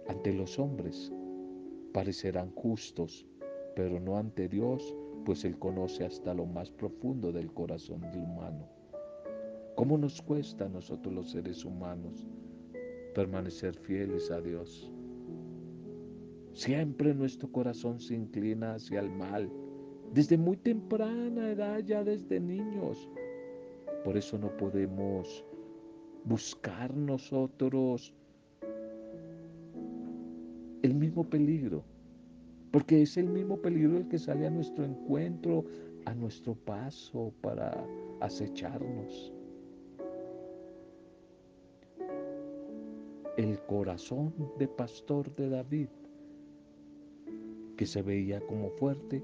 Ante 0.08 0.32
los 0.32 0.58
hombres 0.58 1.12
parecerán 1.92 2.50
justos, 2.52 3.26
pero 3.74 3.98
no 3.98 4.18
ante 4.18 4.48
Dios, 4.48 4.94
pues 5.24 5.44
Él 5.44 5.58
conoce 5.58 6.04
hasta 6.04 6.34
lo 6.34 6.46
más 6.46 6.70
profundo 6.70 7.32
del 7.32 7.52
corazón 7.52 8.00
del 8.00 8.18
humano. 8.20 8.68
¿Cómo 9.74 9.98
nos 9.98 10.22
cuesta 10.22 10.66
a 10.66 10.68
nosotros 10.68 11.12
los 11.12 11.30
seres 11.30 11.64
humanos 11.64 12.26
permanecer 13.14 13.74
fieles 13.74 14.30
a 14.30 14.40
Dios? 14.40 14.90
Siempre 16.52 17.12
nuestro 17.14 17.52
corazón 17.52 18.00
se 18.00 18.14
inclina 18.14 18.74
hacia 18.74 19.00
el 19.00 19.10
mal, 19.10 19.50
desde 20.14 20.38
muy 20.38 20.56
temprana 20.56 21.50
edad, 21.50 21.80
ya 21.80 22.02
desde 22.04 22.40
niños. 22.40 23.10
Por 24.04 24.16
eso 24.16 24.38
no 24.38 24.56
podemos 24.56 25.44
buscar 26.24 26.94
nosotros 26.96 28.12
el 30.82 30.94
mismo 30.94 31.24
peligro, 31.24 31.82
porque 32.70 33.02
es 33.02 33.16
el 33.16 33.28
mismo 33.28 33.56
peligro 33.58 33.96
el 33.96 34.08
que 34.08 34.18
sale 34.18 34.46
a 34.46 34.50
nuestro 34.50 34.84
encuentro, 34.84 35.64
a 36.04 36.14
nuestro 36.14 36.54
paso 36.54 37.32
para 37.40 37.86
acecharnos. 38.20 39.32
El 43.36 43.58
corazón 43.66 44.32
de 44.58 44.68
pastor 44.68 45.34
de 45.36 45.48
David, 45.50 45.88
que 47.76 47.86
se 47.86 48.02
veía 48.02 48.40
como 48.40 48.70
fuerte, 48.70 49.22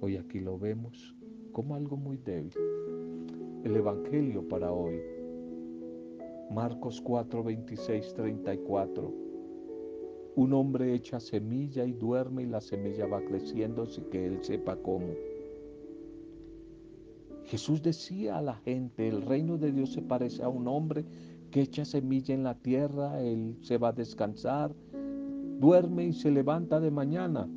hoy 0.00 0.16
aquí 0.16 0.40
lo 0.40 0.58
vemos 0.58 1.14
como 1.52 1.76
algo 1.76 1.96
muy 1.96 2.16
débil. 2.16 2.52
El 3.64 3.76
Evangelio 3.76 4.48
para 4.48 4.72
hoy 4.72 5.00
Marcos 6.50 7.00
4, 7.00 7.44
26, 7.44 8.12
34. 8.12 9.14
Un 10.34 10.52
hombre 10.52 10.92
echa 10.94 11.20
semilla 11.20 11.84
y 11.84 11.92
duerme 11.92 12.42
y 12.42 12.46
la 12.46 12.60
semilla 12.60 13.06
va 13.06 13.20
creciendo 13.20 13.86
sin 13.86 14.04
que 14.10 14.26
él 14.26 14.42
sepa 14.42 14.74
cómo. 14.76 15.14
Jesús 17.44 17.80
decía 17.82 18.38
a 18.38 18.42
la 18.42 18.56
gente, 18.56 19.06
el 19.06 19.22
reino 19.22 19.56
de 19.58 19.70
Dios 19.70 19.92
se 19.92 20.02
parece 20.02 20.42
a 20.42 20.48
un 20.48 20.66
hombre 20.66 21.04
que 21.52 21.60
echa 21.60 21.84
semilla 21.84 22.34
en 22.34 22.42
la 22.42 22.56
tierra, 22.56 23.22
él 23.22 23.56
se 23.60 23.78
va 23.78 23.88
a 23.88 23.92
descansar, 23.92 24.74
duerme 25.60 26.06
y 26.06 26.12
se 26.14 26.32
levanta 26.32 26.80
de 26.80 26.90
mañana 26.90 27.48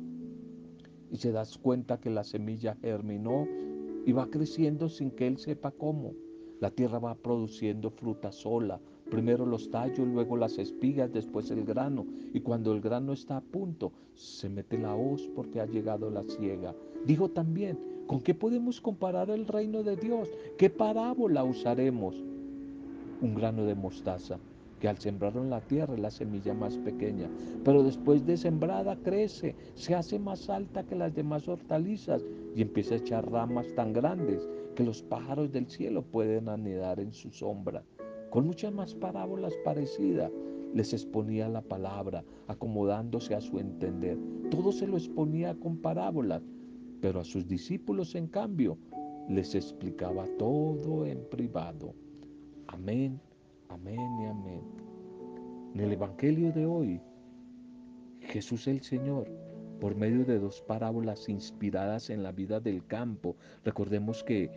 y 1.10 1.16
se 1.16 1.32
das 1.32 1.58
cuenta 1.58 1.98
que 1.98 2.10
la 2.10 2.22
semilla 2.22 2.76
germinó 2.76 3.65
y 4.06 4.12
va 4.12 4.28
creciendo 4.28 4.88
sin 4.88 5.10
que 5.10 5.26
él 5.26 5.36
sepa 5.36 5.70
cómo. 5.70 6.14
La 6.60 6.70
tierra 6.70 6.98
va 6.98 7.14
produciendo 7.14 7.90
fruta 7.90 8.32
sola, 8.32 8.80
primero 9.10 9.44
los 9.44 9.70
tallos, 9.70 10.08
luego 10.08 10.38
las 10.38 10.56
espigas, 10.56 11.12
después 11.12 11.50
el 11.50 11.64
grano. 11.64 12.06
Y 12.32 12.40
cuando 12.40 12.72
el 12.72 12.80
grano 12.80 13.12
está 13.12 13.36
a 13.36 13.42
punto, 13.42 13.92
se 14.14 14.48
mete 14.48 14.78
la 14.78 14.94
hoz 14.94 15.28
porque 15.34 15.60
ha 15.60 15.66
llegado 15.66 16.08
la 16.08 16.22
ciega. 16.22 16.74
Dijo 17.04 17.28
también, 17.28 17.78
¿con 18.06 18.22
qué 18.22 18.32
podemos 18.32 18.80
comparar 18.80 19.28
el 19.28 19.46
reino 19.46 19.82
de 19.82 19.96
Dios? 19.96 20.30
¿Qué 20.56 20.70
parábola 20.70 21.44
usaremos? 21.44 22.24
un 23.20 23.34
grano 23.34 23.64
de 23.64 23.74
mostaza, 23.74 24.38
que 24.80 24.88
al 24.88 24.98
sembrarlo 24.98 25.42
en 25.42 25.50
la 25.50 25.60
tierra 25.60 25.94
es 25.94 26.00
la 26.00 26.10
semilla 26.10 26.54
más 26.54 26.76
pequeña, 26.78 27.28
pero 27.64 27.82
después 27.82 28.26
de 28.26 28.36
sembrada 28.36 28.96
crece, 28.96 29.54
se 29.74 29.94
hace 29.94 30.18
más 30.18 30.48
alta 30.50 30.84
que 30.84 30.94
las 30.94 31.14
demás 31.14 31.48
hortalizas 31.48 32.24
y 32.54 32.62
empieza 32.62 32.94
a 32.94 32.98
echar 32.98 33.30
ramas 33.30 33.66
tan 33.74 33.92
grandes 33.92 34.48
que 34.74 34.84
los 34.84 35.02
pájaros 35.02 35.52
del 35.52 35.66
cielo 35.66 36.02
pueden 36.02 36.48
anidar 36.48 37.00
en 37.00 37.12
su 37.12 37.30
sombra. 37.30 37.82
Con 38.30 38.46
muchas 38.46 38.72
más 38.72 38.94
parábolas 38.94 39.54
parecidas 39.64 40.30
les 40.74 40.92
exponía 40.92 41.48
la 41.48 41.62
palabra, 41.62 42.22
acomodándose 42.48 43.34
a 43.34 43.40
su 43.40 43.58
entender. 43.58 44.18
Todo 44.50 44.72
se 44.72 44.86
lo 44.86 44.96
exponía 44.96 45.54
con 45.54 45.78
parábolas, 45.78 46.42
pero 47.00 47.20
a 47.20 47.24
sus 47.24 47.48
discípulos, 47.48 48.14
en 48.14 48.26
cambio, 48.26 48.76
les 49.28 49.54
explicaba 49.54 50.26
todo 50.38 51.06
en 51.06 51.24
privado. 51.30 51.94
Amén, 52.66 53.20
amén 53.68 54.18
y 54.20 54.26
amén. 54.26 54.62
En 55.74 55.80
el 55.80 55.92
Evangelio 55.92 56.52
de 56.52 56.66
hoy, 56.66 57.00
Jesús 58.20 58.66
el 58.66 58.82
Señor, 58.82 59.28
por 59.80 59.94
medio 59.94 60.24
de 60.24 60.38
dos 60.38 60.62
parábolas 60.62 61.28
inspiradas 61.28 62.10
en 62.10 62.22
la 62.22 62.32
vida 62.32 62.60
del 62.60 62.86
campo, 62.86 63.36
recordemos 63.64 64.24
que 64.24 64.50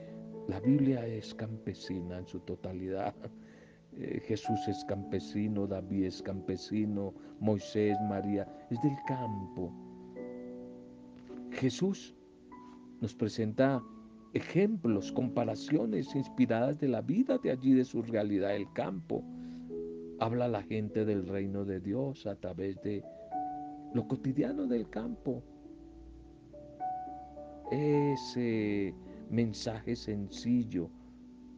la 0.47 0.59
Biblia 0.59 1.05
es 1.05 1.33
campesina 1.35 2.19
en 2.19 2.27
su 2.27 2.39
totalidad. 2.39 3.13
Eh, 3.97 4.21
Jesús 4.25 4.59
es 4.67 4.85
campesino, 4.85 5.67
David 5.67 6.05
es 6.05 6.21
campesino, 6.21 7.13
Moisés, 7.39 7.97
María, 8.07 8.47
es 8.69 8.81
del 8.81 8.95
campo. 9.07 9.73
Jesús 11.51 12.15
nos 13.01 13.13
presenta 13.13 13.83
ejemplos, 14.33 15.11
comparaciones 15.11 16.15
inspiradas 16.15 16.79
de 16.79 16.87
la 16.87 17.01
vida 17.01 17.37
de 17.37 17.51
allí, 17.51 17.73
de 17.73 17.85
su 17.85 18.01
realidad, 18.01 18.55
el 18.55 18.71
campo. 18.73 19.23
Habla 20.19 20.47
la 20.47 20.63
gente 20.63 21.05
del 21.05 21.27
reino 21.27 21.65
de 21.65 21.79
Dios 21.79 22.25
a 22.25 22.35
través 22.35 22.81
de 22.81 23.03
lo 23.93 24.07
cotidiano 24.07 24.67
del 24.67 24.89
campo. 24.89 25.43
Ese 27.71 28.93
mensaje 29.29 29.95
sencillo, 29.95 30.89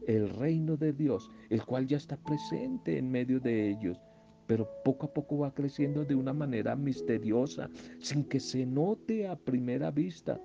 el 0.07 0.29
reino 0.29 0.77
de 0.77 0.93
Dios, 0.93 1.31
el 1.49 1.65
cual 1.65 1.87
ya 1.87 1.97
está 1.97 2.17
presente 2.17 2.97
en 2.97 3.09
medio 3.09 3.39
de 3.39 3.69
ellos, 3.69 3.99
pero 4.47 4.67
poco 4.83 5.05
a 5.07 5.13
poco 5.13 5.37
va 5.39 5.53
creciendo 5.53 6.03
de 6.03 6.15
una 6.15 6.33
manera 6.33 6.75
misteriosa, 6.75 7.69
sin 7.99 8.25
que 8.25 8.39
se 8.39 8.65
note 8.65 9.27
a 9.27 9.35
primera 9.35 9.91
vista. 9.91 10.41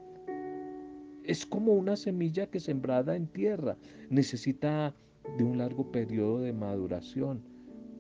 Es 1.27 1.45
como 1.45 1.73
una 1.73 1.97
semilla 1.97 2.47
que 2.47 2.61
sembrada 2.61 3.17
en 3.17 3.27
tierra 3.27 3.77
necesita 4.11 4.95
de 5.37 5.43
un 5.43 5.59
largo 5.59 5.91
periodo 5.91 6.39
de 6.39 6.53
maduración, 6.53 7.43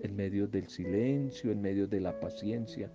en 0.01 0.15
medio 0.15 0.47
del 0.47 0.69
silencio, 0.69 1.51
en 1.51 1.61
medio 1.61 1.89
de 1.89 2.01
la 2.01 2.21
paciencia. 2.21 2.93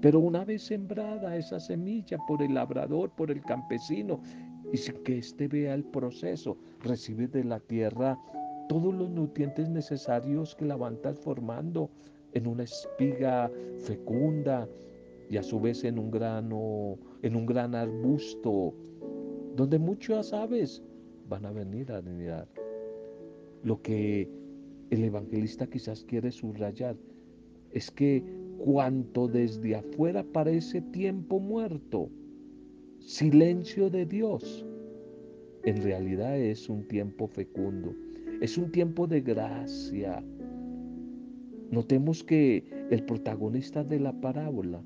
Pero 0.00 0.20
una 0.20 0.44
vez 0.44 0.62
sembrada 0.62 1.36
esa 1.36 1.58
semilla 1.58 2.16
por 2.28 2.42
el 2.42 2.54
labrador, 2.54 3.10
por 3.16 3.32
el 3.32 3.42
campesino, 3.42 4.22
y 4.72 4.76
sin 4.76 5.02
que 5.02 5.18
éste 5.18 5.48
vea 5.48 5.74
el 5.74 5.84
proceso, 5.84 6.56
recibe 6.84 7.26
de 7.26 7.42
la 7.42 7.58
tierra 7.58 8.16
todos 8.68 8.94
los 8.94 9.10
nutrientes 9.10 9.68
necesarios 9.68 10.54
que 10.54 10.64
la 10.64 10.76
van 10.76 11.00
transformando 11.02 11.90
en 12.34 12.46
una 12.46 12.62
espiga 12.62 13.50
fecunda 13.80 14.68
y 15.28 15.36
a 15.38 15.42
su 15.42 15.58
vez 15.60 15.82
en 15.82 15.98
un 15.98 16.10
grano, 16.10 16.98
en 17.22 17.34
un 17.34 17.46
gran 17.46 17.74
arbusto, 17.74 18.74
donde 19.56 19.78
muchas 19.78 20.32
aves 20.32 20.82
van 21.28 21.46
a 21.46 21.52
venir 21.52 21.90
a 21.92 21.98
anidar. 21.98 22.48
Lo 23.62 23.80
que 23.80 24.28
el 24.90 25.04
evangelista 25.04 25.66
quizás 25.66 26.04
quiere 26.04 26.30
subrayar 26.30 26.96
es 27.70 27.90
que 27.90 28.22
cuanto 28.58 29.28
desde 29.28 29.76
afuera 29.76 30.24
parece 30.24 30.80
tiempo 30.80 31.40
muerto, 31.40 32.10
silencio 32.98 33.90
de 33.90 34.06
Dios, 34.06 34.66
en 35.64 35.82
realidad 35.82 36.38
es 36.38 36.68
un 36.68 36.86
tiempo 36.88 37.26
fecundo, 37.28 37.94
es 38.40 38.58
un 38.58 38.70
tiempo 38.70 39.06
de 39.06 39.20
gracia. 39.20 40.22
Notemos 41.70 42.22
que 42.22 42.64
el 42.90 43.04
protagonista 43.04 43.82
de 43.82 44.00
la 44.00 44.12
parábola 44.20 44.82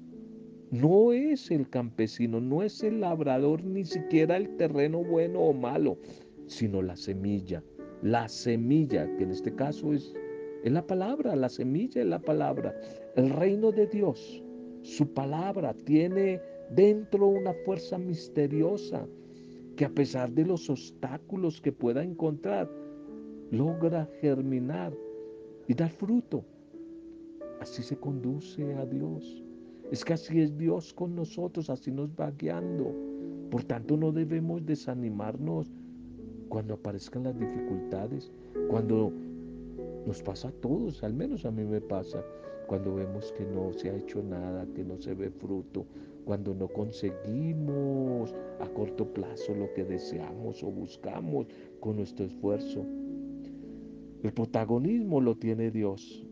no 0.71 1.13
es 1.13 1.51
el 1.51 1.69
campesino, 1.69 2.41
no 2.41 2.63
es 2.63 2.83
el 2.83 3.01
labrador, 3.01 3.63
ni 3.65 3.85
siquiera 3.85 4.37
el 4.37 4.57
terreno 4.57 5.05
bueno 5.05 5.41
o 5.41 5.53
malo, 5.53 5.99
sino 6.47 6.83
la 6.83 6.97
semilla. 6.97 7.63
La 8.03 8.29
semilla, 8.29 9.07
que 9.17 9.25
en 9.25 9.31
este 9.31 9.55
caso 9.55 9.93
es, 9.93 10.13
es 10.65 10.73
la 10.73 10.87
palabra, 10.87 11.37
la 11.37 11.49
semilla 11.49 12.01
es 12.01 12.07
la 12.07 12.19
palabra. 12.19 12.75
El 13.15 13.31
reino 13.31 13.71
de 13.71 13.87
Dios, 13.87 14.43
su 14.83 15.13
palabra 15.15 15.73
tiene 15.73 16.41
dentro 16.71 17.29
una 17.29 17.55
fuerza 17.65 17.97
misteriosa 17.97 19.07
que 19.77 19.85
a 19.85 19.91
pesar 19.91 20.33
de 20.33 20.47
los 20.47 20.69
obstáculos 20.69 21.61
que 21.61 21.71
pueda 21.71 22.03
encontrar, 22.03 22.69
logra 23.51 24.09
germinar 24.21 24.93
y 25.69 25.75
dar 25.75 25.91
fruto. 25.91 26.45
Así 27.61 27.83
se 27.83 27.97
conduce 27.97 28.75
a 28.75 28.85
Dios. 28.85 29.46
Es 29.91 30.05
que 30.05 30.15
así 30.15 30.41
es 30.41 30.57
Dios 30.57 30.93
con 30.93 31.15
nosotros, 31.15 31.71
así 31.71 31.93
nos 31.93 32.11
va 32.11 32.33
guiando. 32.33 32.93
Por 33.51 33.65
tanto, 33.65 33.97
no 33.97 34.11
debemos 34.11 34.67
desanimarnos 34.67 35.71
cuando 36.49 36.75
aparezcan 36.75 37.25
las 37.25 37.39
dificultades, 37.39 38.33
cuando 38.69 39.13
nos 40.07 40.23
pasa 40.23 40.49
a 40.49 40.53
todos, 40.53 41.03
al 41.05 41.15
menos 41.15 41.45
a 41.45 41.51
mí 41.51 41.65
me 41.65 41.81
pasa, 41.81 42.25
cuando 42.67 42.95
vemos 42.97 43.33
que 43.33 43.45
no 43.45 43.73
se 43.73 43.91
ha 43.91 43.97
hecho 43.97 44.23
nada, 44.23 44.67
que 44.75 44.85
no 44.85 44.99
se 44.99 45.15
ve 45.15 45.31
fruto, 45.31 45.87
cuando 46.25 46.55
no 46.55 46.67
conseguimos 46.67 48.35
a 48.61 48.69
corto 48.69 49.07
plazo 49.13 49.55
lo 49.55 49.73
que 49.75 49.85
deseamos 49.85 50.63
o 50.65 50.71
buscamos 50.71 51.47
con 51.79 51.97
nuestro 51.97 52.27
esfuerzo. 52.27 52.85
El 54.23 54.33
protagonismo 54.33 55.21
lo 55.21 55.37
tiene 55.37 55.71
Dios. 55.71 56.26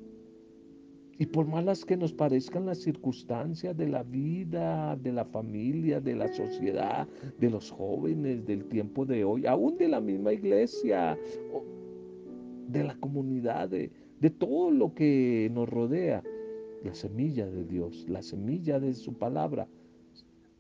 Y 1.19 1.27
por 1.27 1.47
malas 1.47 1.85
que 1.85 1.97
nos 1.97 2.13
parezcan 2.13 2.67
las 2.67 2.79
circunstancias 2.79 3.77
de 3.77 3.89
la 3.89 4.03
vida, 4.03 4.97
de 4.97 5.13
la 5.13 5.25
familia, 5.25 6.01
de 6.01 6.17
la 6.17 6.29
sociedad, 6.29 7.07
de 7.39 7.51
los 7.51 7.71
jóvenes, 7.71 8.45
del 8.45 8.65
tiempo 8.65 9.07
de 9.07 9.25
hoy, 9.25 9.47
aún 9.47 9.77
de 9.77 9.89
la 9.89 10.01
misma 10.01 10.33
iglesia, 10.33 11.17
de 12.69 12.85
la 12.85 12.97
comunidad, 12.97 13.69
de, 13.69 13.91
todo 14.39 14.71
lo 14.71 14.95
que 14.95 15.51
nos 15.53 15.69
rodea, 15.69 16.23
la 16.83 16.95
semilla 16.95 17.47
de 17.47 17.65
Dios, 17.65 18.07
la 18.09 18.23
semilla 18.23 18.81
de 18.81 18.95
su 18.95 19.13
palabra, 19.15 19.69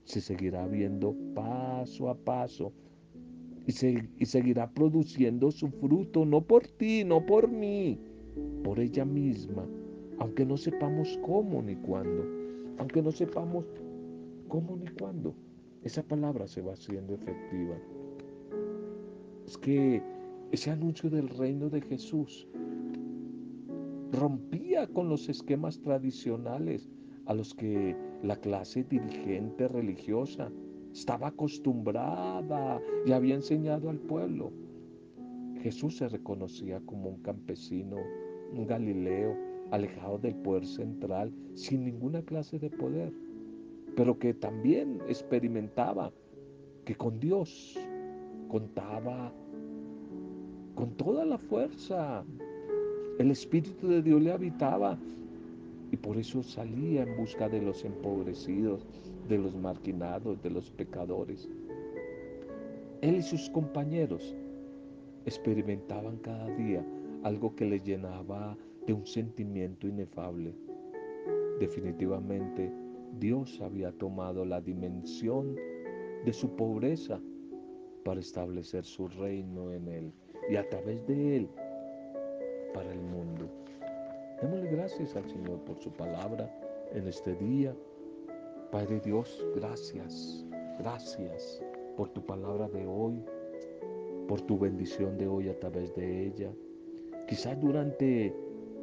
se 0.04 0.20
seguirá 0.20 0.66
viendo 0.68 1.16
paso 1.34 2.10
a 2.10 2.14
paso 2.14 2.72
y 3.66 3.72
seguirá 4.26 4.70
produciendo 4.70 5.50
su 5.50 5.68
fruto, 5.68 6.26
no 6.26 6.42
por 6.42 6.66
ti, 6.66 7.02
no 7.04 7.24
por 7.24 7.48
mí, 7.48 7.98
por 8.62 8.78
ella 8.78 9.06
misma 9.06 9.66
aunque 10.18 10.44
no 10.44 10.56
sepamos 10.56 11.18
cómo 11.22 11.62
ni 11.62 11.76
cuándo, 11.76 12.24
aunque 12.78 13.02
no 13.02 13.12
sepamos 13.12 13.64
cómo 14.48 14.76
ni 14.76 14.88
cuándo, 14.88 15.34
esa 15.82 16.02
palabra 16.02 16.46
se 16.46 16.62
va 16.62 16.72
haciendo 16.72 17.14
efectiva. 17.14 17.76
Es 19.46 19.58
que 19.58 20.02
ese 20.52 20.70
anuncio 20.70 21.10
del 21.10 21.28
reino 21.28 21.68
de 21.68 21.80
Jesús 21.82 22.46
rompía 24.12 24.86
con 24.86 25.08
los 25.08 25.28
esquemas 25.28 25.80
tradicionales 25.80 26.88
a 27.26 27.34
los 27.34 27.54
que 27.54 27.96
la 28.22 28.36
clase 28.36 28.84
dirigente 28.84 29.68
religiosa 29.68 30.50
estaba 30.92 31.28
acostumbrada 31.28 32.80
y 33.04 33.12
había 33.12 33.34
enseñado 33.34 33.90
al 33.90 33.98
pueblo. 33.98 34.52
Jesús 35.60 35.96
se 35.96 36.08
reconocía 36.08 36.80
como 36.86 37.08
un 37.08 37.22
campesino, 37.22 37.96
un 38.52 38.66
galileo, 38.66 39.36
alejado 39.70 40.18
del 40.18 40.34
poder 40.36 40.66
central, 40.66 41.32
sin 41.54 41.84
ninguna 41.84 42.22
clase 42.22 42.58
de 42.58 42.70
poder, 42.70 43.12
pero 43.96 44.18
que 44.18 44.34
también 44.34 45.00
experimentaba 45.08 46.12
que 46.84 46.94
con 46.94 47.18
Dios 47.18 47.78
contaba 48.48 49.32
con 50.74 50.90
toda 50.96 51.24
la 51.24 51.38
fuerza. 51.38 52.24
El 53.18 53.30
Espíritu 53.30 53.88
de 53.88 54.02
Dios 54.02 54.20
le 54.20 54.32
habitaba 54.32 54.98
y 55.92 55.96
por 55.96 56.16
eso 56.16 56.42
salía 56.42 57.02
en 57.02 57.16
busca 57.16 57.48
de 57.48 57.62
los 57.62 57.84
empobrecidos, 57.84 58.86
de 59.28 59.38
los 59.38 59.54
marginados, 59.54 60.42
de 60.42 60.50
los 60.50 60.70
pecadores. 60.70 61.48
Él 63.00 63.16
y 63.16 63.22
sus 63.22 63.48
compañeros 63.50 64.34
experimentaban 65.26 66.16
cada 66.18 66.46
día 66.56 66.84
algo 67.22 67.54
que 67.54 67.64
le 67.64 67.80
llenaba 67.80 68.56
de 68.86 68.92
un 68.92 69.06
sentimiento 69.06 69.86
inefable. 69.86 70.54
Definitivamente, 71.58 72.72
Dios 73.18 73.60
había 73.60 73.92
tomado 73.92 74.44
la 74.44 74.60
dimensión 74.60 75.56
de 76.24 76.32
su 76.32 76.54
pobreza 76.56 77.20
para 78.04 78.20
establecer 78.20 78.84
su 78.84 79.08
reino 79.08 79.72
en 79.72 79.88
él 79.88 80.12
y 80.50 80.56
a 80.56 80.68
través 80.68 81.06
de 81.06 81.36
él 81.36 81.48
para 82.72 82.92
el 82.92 83.00
mundo. 83.00 83.48
Démosle 84.42 84.70
gracias 84.70 85.16
al 85.16 85.24
Señor 85.28 85.58
por 85.60 85.78
su 85.78 85.90
palabra 85.92 86.50
en 86.92 87.06
este 87.06 87.34
día. 87.36 87.74
Padre 88.70 89.00
Dios, 89.00 89.46
gracias, 89.54 90.44
gracias 90.78 91.62
por 91.96 92.08
tu 92.10 92.24
palabra 92.26 92.68
de 92.68 92.86
hoy, 92.86 93.22
por 94.26 94.40
tu 94.42 94.58
bendición 94.58 95.16
de 95.16 95.28
hoy 95.28 95.48
a 95.48 95.58
través 95.58 95.94
de 95.94 96.26
ella. 96.26 96.52
Quizás 97.28 97.58
durante 97.60 98.34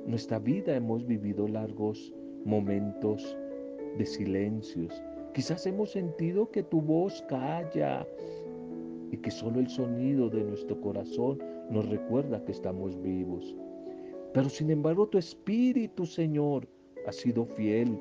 nuestra 0.05 0.39
vida 0.39 0.75
hemos 0.75 1.05
vivido 1.05 1.47
largos 1.47 2.13
momentos 2.45 3.37
de 3.97 4.05
silencios. 4.05 5.01
Quizás 5.33 5.65
hemos 5.65 5.91
sentido 5.91 6.49
que 6.49 6.63
tu 6.63 6.81
voz 6.81 7.23
calla 7.29 8.05
y 9.11 9.17
que 9.17 9.31
solo 9.31 9.59
el 9.59 9.69
sonido 9.69 10.29
de 10.29 10.43
nuestro 10.43 10.79
corazón 10.81 11.39
nos 11.69 11.87
recuerda 11.89 12.43
que 12.43 12.51
estamos 12.51 13.01
vivos. 13.01 13.55
Pero 14.33 14.49
sin 14.49 14.71
embargo 14.71 15.07
tu 15.07 15.17
Espíritu, 15.17 16.05
Señor, 16.05 16.67
ha 17.07 17.11
sido 17.11 17.45
fiel 17.45 17.97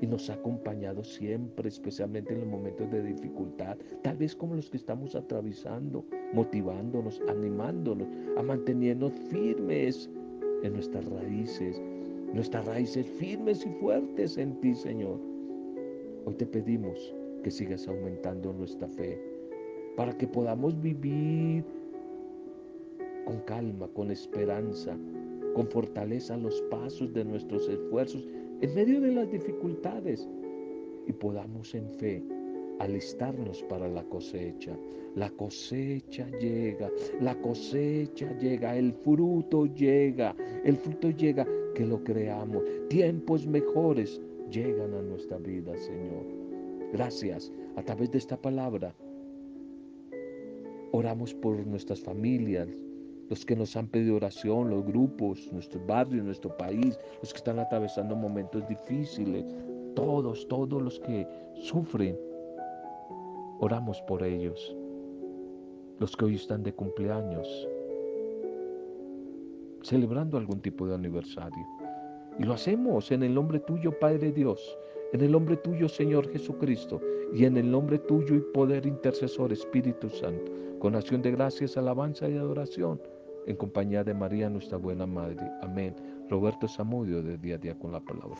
y 0.00 0.06
nos 0.06 0.30
ha 0.30 0.34
acompañado 0.34 1.02
siempre, 1.02 1.68
especialmente 1.68 2.32
en 2.32 2.40
los 2.40 2.48
momentos 2.48 2.90
de 2.90 3.02
dificultad, 3.02 3.76
tal 4.02 4.16
vez 4.16 4.34
como 4.34 4.54
los 4.54 4.70
que 4.70 4.76
estamos 4.76 5.14
atravesando, 5.14 6.04
motivándonos, 6.32 7.20
animándonos 7.28 8.08
a 8.36 8.42
mantenernos 8.42 9.12
firmes 9.30 10.08
en 10.62 10.72
nuestras 10.72 11.04
raíces, 11.06 11.80
nuestras 12.32 12.66
raíces 12.66 13.06
firmes 13.06 13.64
y 13.64 13.70
fuertes 13.80 14.36
en 14.38 14.60
ti, 14.60 14.74
Señor. 14.74 15.18
Hoy 16.24 16.34
te 16.34 16.46
pedimos 16.46 17.14
que 17.42 17.50
sigas 17.50 17.86
aumentando 17.88 18.52
nuestra 18.52 18.88
fe 18.88 19.20
para 19.96 20.16
que 20.16 20.26
podamos 20.26 20.80
vivir 20.80 21.64
con 23.24 23.40
calma, 23.40 23.88
con 23.88 24.10
esperanza, 24.10 24.96
con 25.54 25.66
fortaleza 25.68 26.36
los 26.36 26.60
pasos 26.70 27.12
de 27.12 27.24
nuestros 27.24 27.68
esfuerzos 27.68 28.26
en 28.60 28.74
medio 28.74 29.00
de 29.00 29.12
las 29.12 29.30
dificultades 29.30 30.28
y 31.06 31.12
podamos 31.12 31.74
en 31.74 31.88
fe 31.88 32.22
alistarnos 32.78 33.62
para 33.64 33.88
la 33.88 34.02
cosecha. 34.04 34.76
La 35.14 35.30
cosecha 35.30 36.28
llega, 36.38 36.90
la 37.20 37.34
cosecha 37.40 38.30
llega, 38.38 38.76
el 38.76 38.92
fruto 38.92 39.66
llega, 39.66 40.34
el 40.64 40.76
fruto 40.76 41.10
llega, 41.10 41.46
que 41.74 41.84
lo 41.84 42.02
creamos. 42.04 42.62
Tiempos 42.88 43.46
mejores 43.46 44.20
llegan 44.50 44.94
a 44.94 45.02
nuestra 45.02 45.38
vida, 45.38 45.76
Señor. 45.76 46.24
Gracias. 46.92 47.52
A 47.76 47.82
través 47.82 48.10
de 48.10 48.18
esta 48.18 48.36
palabra, 48.36 48.94
oramos 50.92 51.34
por 51.34 51.64
nuestras 51.66 52.00
familias, 52.00 52.68
los 53.28 53.44
que 53.44 53.54
nos 53.54 53.76
han 53.76 53.88
pedido 53.88 54.16
oración, 54.16 54.70
los 54.70 54.84
grupos, 54.84 55.52
nuestros 55.52 55.86
barrios, 55.86 56.24
nuestro 56.24 56.56
país, 56.56 56.98
los 57.20 57.32
que 57.32 57.38
están 57.38 57.58
atravesando 57.58 58.16
momentos 58.16 58.66
difíciles, 58.68 59.44
todos, 59.94 60.48
todos 60.48 60.82
los 60.82 60.98
que 61.00 61.26
sufren, 61.54 62.18
oramos 63.60 64.00
por 64.02 64.22
ellos. 64.22 64.76
Los 65.98 66.16
que 66.16 66.24
hoy 66.24 66.34
están 66.36 66.62
de 66.62 66.72
cumpleaños, 66.72 67.68
celebrando 69.82 70.36
algún 70.38 70.60
tipo 70.60 70.86
de 70.86 70.94
aniversario. 70.94 71.66
Y 72.38 72.44
lo 72.44 72.54
hacemos 72.54 73.10
en 73.10 73.22
el 73.24 73.34
nombre 73.34 73.58
tuyo, 73.60 73.98
Padre 73.98 74.30
Dios, 74.30 74.78
en 75.12 75.22
el 75.22 75.32
nombre 75.32 75.56
tuyo, 75.56 75.88
Señor 75.88 76.30
Jesucristo, 76.30 77.00
y 77.32 77.44
en 77.44 77.56
el 77.56 77.70
nombre 77.70 77.98
tuyo 77.98 78.34
y 78.36 78.40
poder 78.52 78.86
intercesor, 78.86 79.52
Espíritu 79.52 80.08
Santo, 80.08 80.52
con 80.78 80.94
acción 80.94 81.22
de 81.22 81.32
gracias, 81.32 81.76
alabanza 81.76 82.28
y 82.28 82.36
adoración 82.36 83.00
en 83.48 83.56
compañía 83.56 84.04
de 84.04 84.12
María, 84.12 84.50
nuestra 84.50 84.76
buena 84.76 85.06
Madre. 85.06 85.50
Amén. 85.62 85.96
Roberto 86.28 86.68
Zamudio 86.68 87.22
de 87.22 87.38
Día 87.38 87.54
a 87.54 87.58
Día 87.58 87.78
con 87.78 87.92
la 87.92 88.00
Palabra. 88.00 88.36